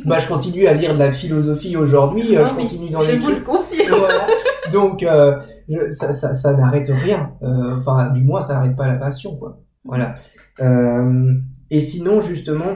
[0.05, 2.35] bah, je continue à lire de la philosophie aujourd'hui.
[2.35, 3.19] je continue dans je les.
[3.19, 4.03] Je vous le confirme.
[4.73, 5.07] Donc,
[5.91, 7.35] ça, ça, ça n'arrête rien.
[7.41, 9.61] Enfin, du moins, ça n'arrête pas la passion, quoi.
[9.85, 10.17] Voilà.
[11.71, 12.75] et sinon, justement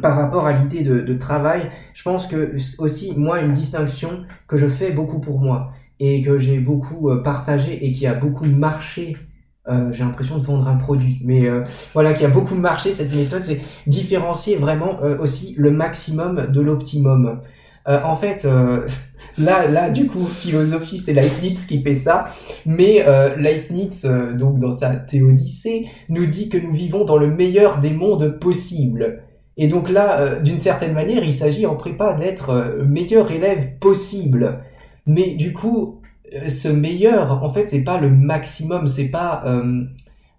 [0.00, 4.66] par rapport à l'idée de, travail, je pense que aussi, moi, une distinction que je
[4.66, 9.16] fais beaucoup pour moi et que j'ai beaucoup euh, partagé et qui a beaucoup marché
[9.66, 11.62] euh, j'ai l'impression de vendre un produit, mais euh,
[11.94, 17.40] voilà, qui a beaucoup marché cette méthode, c'est différencier vraiment aussi le maximum de l'optimum.
[17.86, 18.46] en fait,
[19.38, 22.26] là, là, du coup, philosophie, c'est Leibniz qui fait ça,
[22.66, 23.06] mais
[23.38, 28.38] Leibniz, donc dans sa Théodicée, nous dit que nous vivons dans le meilleur des mondes
[28.38, 29.22] possibles.
[29.56, 33.78] Et donc là, euh, d'une certaine manière, il s'agit en prépa d'être euh, meilleur élève
[33.78, 34.60] possible.
[35.06, 36.00] Mais du coup,
[36.34, 39.44] euh, ce meilleur, en fait, c'est pas le maximum, c'est pas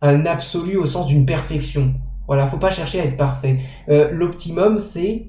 [0.02, 1.94] un absolu au sens d'une perfection.
[2.28, 3.60] Voilà, faut pas chercher à être parfait.
[3.88, 5.28] L'optimum, c'est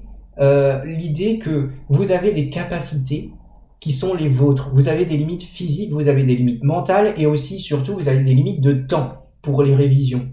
[0.85, 3.31] l'idée que vous avez des capacités
[3.79, 4.71] qui sont les vôtres.
[4.73, 8.21] Vous avez des limites physiques, vous avez des limites mentales et aussi, surtout, vous avez
[8.21, 10.27] des limites de temps pour les révisions.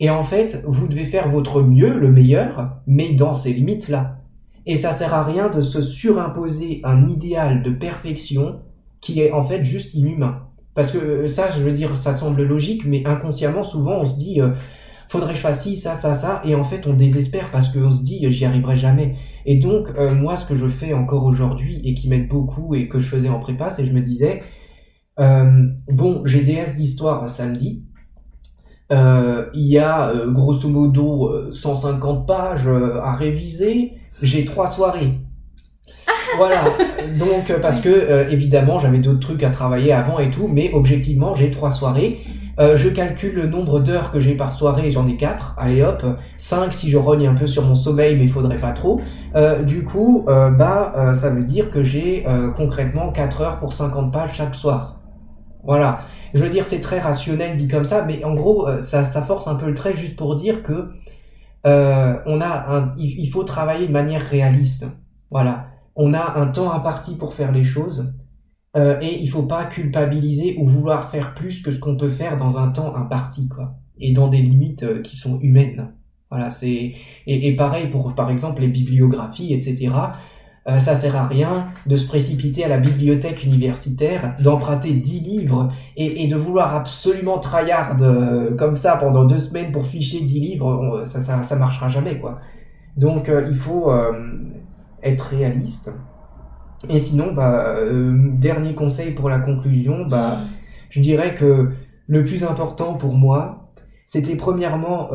[0.00, 4.16] Et en fait, vous devez faire votre mieux, le meilleur, mais dans ces limites-là.
[4.66, 8.60] Et ça sert à rien de se surimposer un idéal de perfection
[9.02, 10.46] qui est en fait juste inhumain.
[10.74, 14.16] Parce que euh, ça, je veux dire, ça semble logique, mais inconsciemment, souvent, on se
[14.16, 14.52] dit, euh,
[15.10, 17.92] faudrait que je fasse ci, ça, ça, ça, et en fait, on désespère parce qu'on
[17.92, 19.16] se dit, j'y arriverai jamais.
[19.44, 22.88] Et donc, euh, moi, ce que je fais encore aujourd'hui et qui m'aide beaucoup et
[22.88, 24.42] que je faisais en prépa, c'est je me disais,
[25.18, 27.89] bon, j'ai DS d'histoire samedi, euh,
[28.90, 32.68] il y a euh, grosso modo 150 euh, pages
[33.02, 33.94] à réviser.
[34.22, 35.18] J'ai trois soirées.
[36.36, 36.62] voilà.
[37.18, 41.50] Donc parce que évidemment j'avais d'autres trucs à travailler avant et tout, mais objectivement j'ai
[41.50, 42.20] trois soirées.
[42.58, 45.54] je calcule le nombre d'heures que j'ai par soirée, j'en ai quatre.
[45.58, 46.04] Allez hop,
[46.38, 49.00] 5 si je rogne un peu sur mon sommeil, mais il faudrait pas trop.
[49.64, 52.26] du coup, bah ça veut dire que j'ai
[52.56, 55.00] concrètement 4 heures pour 50 pages chaque soir.
[55.64, 56.00] Voilà.
[56.34, 59.22] Je veux dire, c'est très rationnel dit comme ça, mais en gros, euh, ça, ça
[59.22, 60.90] force un peu le trait juste pour dire que
[61.66, 64.86] euh, on a il faut travailler de manière réaliste.
[65.30, 68.12] Voilà, on a un temps imparti pour faire les choses.
[68.76, 72.36] Euh, et il faut pas culpabiliser ou vouloir faire plus que ce qu'on peut faire
[72.36, 75.92] dans un temps imparti, quoi, et dans des limites qui sont humaines.
[76.30, 76.94] Voilà, c'est
[77.26, 79.90] et, pareil pour par exemple les bibliographies, etc.
[80.68, 85.72] Euh, ça sert à rien de se précipiter à la bibliothèque universitaire, d'emprunter 10 livres
[85.96, 91.04] et, de vouloir absolument tryhard euh, comme ça pendant deux semaines pour ficher 10 livres,
[91.06, 92.40] ça, ça, ça marchera jamais quoi.
[92.98, 93.90] Donc euh, il faut
[95.02, 95.92] être réaliste.
[96.90, 97.76] Et sinon, bah,
[98.32, 100.40] dernier conseil pour la conclusion, bah,
[100.90, 101.70] je dirais que
[102.06, 103.70] le plus important pour moi,
[104.06, 105.08] c'était premièrement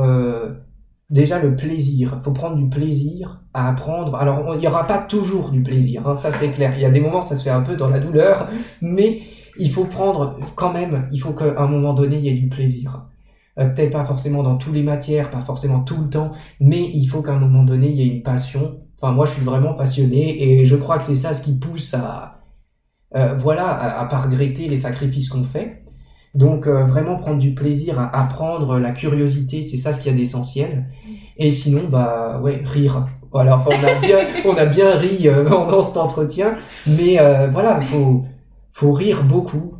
[1.09, 2.19] déjà le plaisir.
[2.23, 4.15] Faut prendre du plaisir à apprendre.
[4.15, 6.73] Alors, il n'y aura pas toujours du plaisir, hein, ça c'est clair.
[6.75, 8.49] Il y a des moments, ça se fait un peu dans la douleur,
[8.81, 9.21] mais
[9.57, 12.49] il faut prendre quand même, il faut qu'à un moment donné, il y ait du
[12.49, 13.05] plaisir.
[13.59, 17.07] Euh, Peut-être pas forcément dans toutes les matières, pas forcément tout le temps, mais il
[17.07, 18.81] faut qu'à un moment donné, il y ait une passion.
[19.01, 21.93] Enfin, moi, je suis vraiment passionné et je crois que c'est ça ce qui pousse
[21.93, 22.41] à,
[23.15, 25.84] euh, voilà, à, à pas regretter les sacrifices qu'on fait.
[26.35, 30.15] Donc euh, vraiment prendre du plaisir à apprendre, la curiosité, c'est ça ce qu'il y
[30.15, 30.85] a d'essentiel.
[31.37, 33.07] Et sinon, bah ouais, rire.
[33.31, 37.47] Voilà, enfin, on a bien, on a bien ri euh, pendant cet entretien, mais euh,
[37.47, 38.25] voilà, faut
[38.73, 39.75] faut rire beaucoup,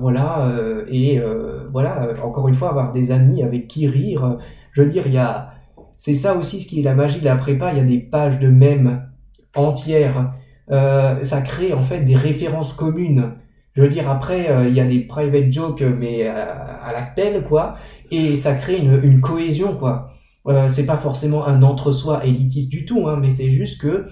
[0.00, 0.52] voilà,
[0.90, 1.22] et
[1.70, 4.38] voilà, encore une fois, avoir des amis avec qui rire.
[4.72, 5.52] Je veux dire, il y a,
[5.98, 7.70] c'est ça aussi ce qui est la magie de la prépa.
[7.70, 9.06] Il y a des pages de mèmes
[9.54, 10.32] entières.
[10.68, 13.34] ça crée en fait des références communes.
[13.74, 17.02] Je veux dire, après, euh, il y a des private jokes, mais à, à la
[17.02, 17.76] pelle, quoi,
[18.10, 20.10] et ça crée une, une cohésion, quoi.
[20.46, 24.06] Euh, c'est pas forcément un entre-soi élitiste du tout, hein, mais c'est juste que,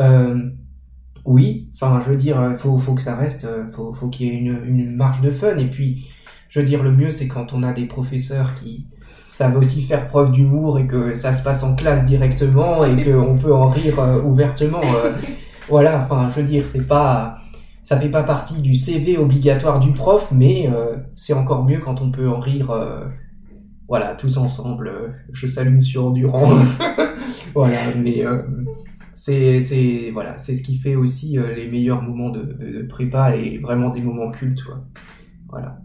[0.00, 0.50] euh,
[1.24, 4.26] oui, enfin, je veux dire, euh, faut, faut que ça reste, euh, faut, faut qu'il
[4.26, 6.06] y ait une, une marge de fun, et puis,
[6.48, 8.88] je veux dire, le mieux, c'est quand on a des professeurs qui
[9.28, 13.38] savent aussi faire preuve d'humour et que ça se passe en classe directement et qu'on
[13.38, 14.82] peut en rire ouvertement.
[15.68, 17.38] voilà, enfin, je veux dire, c'est pas
[17.92, 22.00] ça fait pas partie du CV obligatoire du prof, mais euh, c'est encore mieux quand
[22.00, 23.06] on peut en rire, euh,
[23.86, 25.14] voilà, tous ensemble.
[25.34, 26.58] je salue Monsieur Endurant,
[27.54, 28.44] voilà, mais euh,
[29.14, 33.58] c'est, c'est, voilà, c'est ce qui fait aussi les meilleurs moments de, de, prépa et
[33.58, 34.62] vraiment des moments cultes.
[35.50, 35.78] Voilà.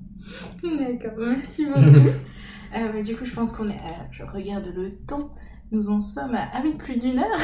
[0.63, 3.03] D'accord, merci beaucoup.
[3.05, 3.81] du coup, je pense qu'on est,
[4.11, 5.35] je regarde le temps.
[5.71, 7.39] Nous en sommes à, plus d'une heure.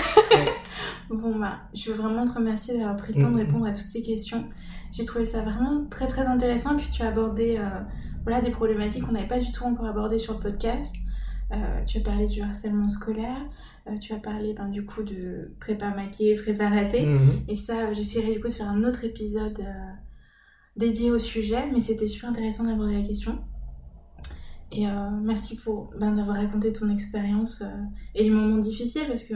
[1.09, 3.37] bon, bah, je veux vraiment te remercier d'avoir pris le temps de mm-hmm.
[3.37, 4.45] répondre à toutes ces questions.
[4.93, 6.77] J'ai trouvé ça vraiment très très intéressant.
[6.77, 7.65] Et puis tu as abordé euh,
[8.23, 10.95] voilà, des problématiques qu'on n'avait pas du tout encore abordées sur le podcast.
[11.51, 13.41] Euh, tu as parlé du harcèlement scolaire.
[13.87, 17.05] Euh, tu as parlé ben, du coup de prépa maquée, prépa ratée.
[17.05, 17.43] Mm-hmm.
[17.49, 19.65] Et ça, j'essaierai du coup de faire un autre épisode
[20.77, 21.65] dédié au sujet.
[21.73, 23.39] Mais c'était super intéressant d'aborder la question.
[24.75, 27.67] Et euh, merci pour ben, d'avoir raconté ton expérience euh,
[28.15, 29.35] et les moments difficiles parce que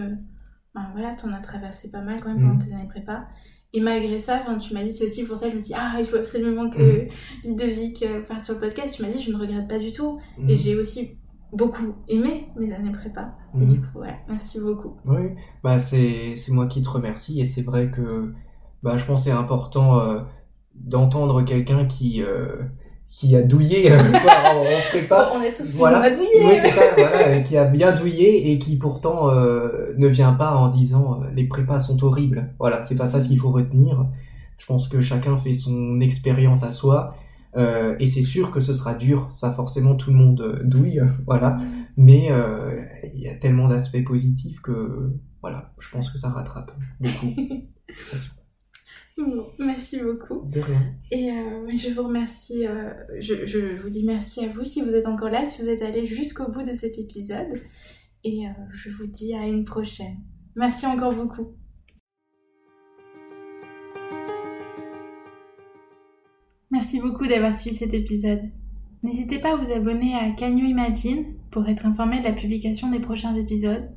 [0.76, 2.68] ben, voilà, t'en as traversé pas mal quand même pendant Mm.
[2.68, 3.28] tes années prépa.
[3.74, 5.96] Et malgré ça, tu m'as dit, c'est aussi pour ça que je me dis, ah,
[6.00, 7.08] il faut absolument que Mm.
[7.46, 8.96] Ludovic euh, parle sur le podcast.
[8.96, 10.20] Tu m'as dit, je ne regrette pas du tout.
[10.40, 10.50] Mhm.
[10.50, 11.18] Et j'ai aussi
[11.54, 13.36] beaucoup aimé mes années prépa.
[13.56, 13.74] Et Mhm.
[13.74, 14.98] du coup, voilà, merci beaucoup.
[15.06, 15.30] Oui,
[15.64, 18.34] bah c'est c'est moi qui te remercie et c'est vrai que
[18.84, 20.22] bah je pense que c'est important euh,
[20.76, 22.64] d'entendre quelqu'un qui euh,
[23.10, 25.32] qui a douillé euh, quoi, en, en prépa.
[25.34, 26.02] on est tous plus voilà.
[26.02, 26.44] mode douillet.
[26.46, 30.34] Oui, c'est ça, voilà, euh, qui a bien douillé et qui pourtant euh, ne vient
[30.34, 32.54] pas en disant euh, les prépas sont horribles.
[32.60, 34.06] Voilà, c'est pas ça ce qu'il faut retenir.
[34.58, 37.16] Je pense que chacun fait son expérience à soi
[37.56, 39.30] euh, et c'est sûr que ce sera dur.
[39.32, 41.60] Ça, forcément, tout le monde euh, douille, voilà.
[41.96, 42.84] Mais euh,
[43.16, 45.12] il y a tellement d'aspects positifs que
[45.42, 47.34] voilà, je pense que ça rattrape beaucoup.
[49.18, 50.48] Bon, merci beaucoup.
[50.48, 50.94] De rien.
[51.10, 54.94] Et euh, je vous remercie, euh, je, je vous dis merci à vous si vous
[54.94, 57.62] êtes encore là, si vous êtes allé jusqu'au bout de cet épisode.
[58.24, 60.18] Et euh, je vous dis à une prochaine.
[60.56, 61.56] Merci encore beaucoup.
[66.70, 68.42] Merci beaucoup d'avoir suivi cet épisode.
[69.02, 72.92] N'hésitez pas à vous abonner à Can You Imagine pour être informé de la publication
[72.92, 73.90] des prochains épisodes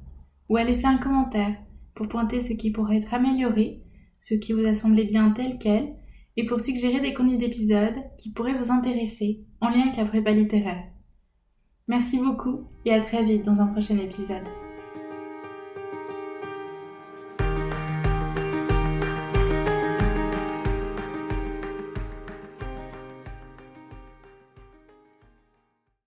[0.49, 1.57] ou à laisser un commentaire
[1.95, 3.83] pour pointer ce qui pourrait être amélioré,
[4.21, 5.97] ce qui vous a semblé bien tel quel
[6.37, 10.31] et pour suggérer des contenus d'épisodes qui pourraient vous intéresser en lien avec la prépa
[10.31, 10.85] littéraire.
[11.89, 14.45] Merci beaucoup et à très vite dans un prochain épisode.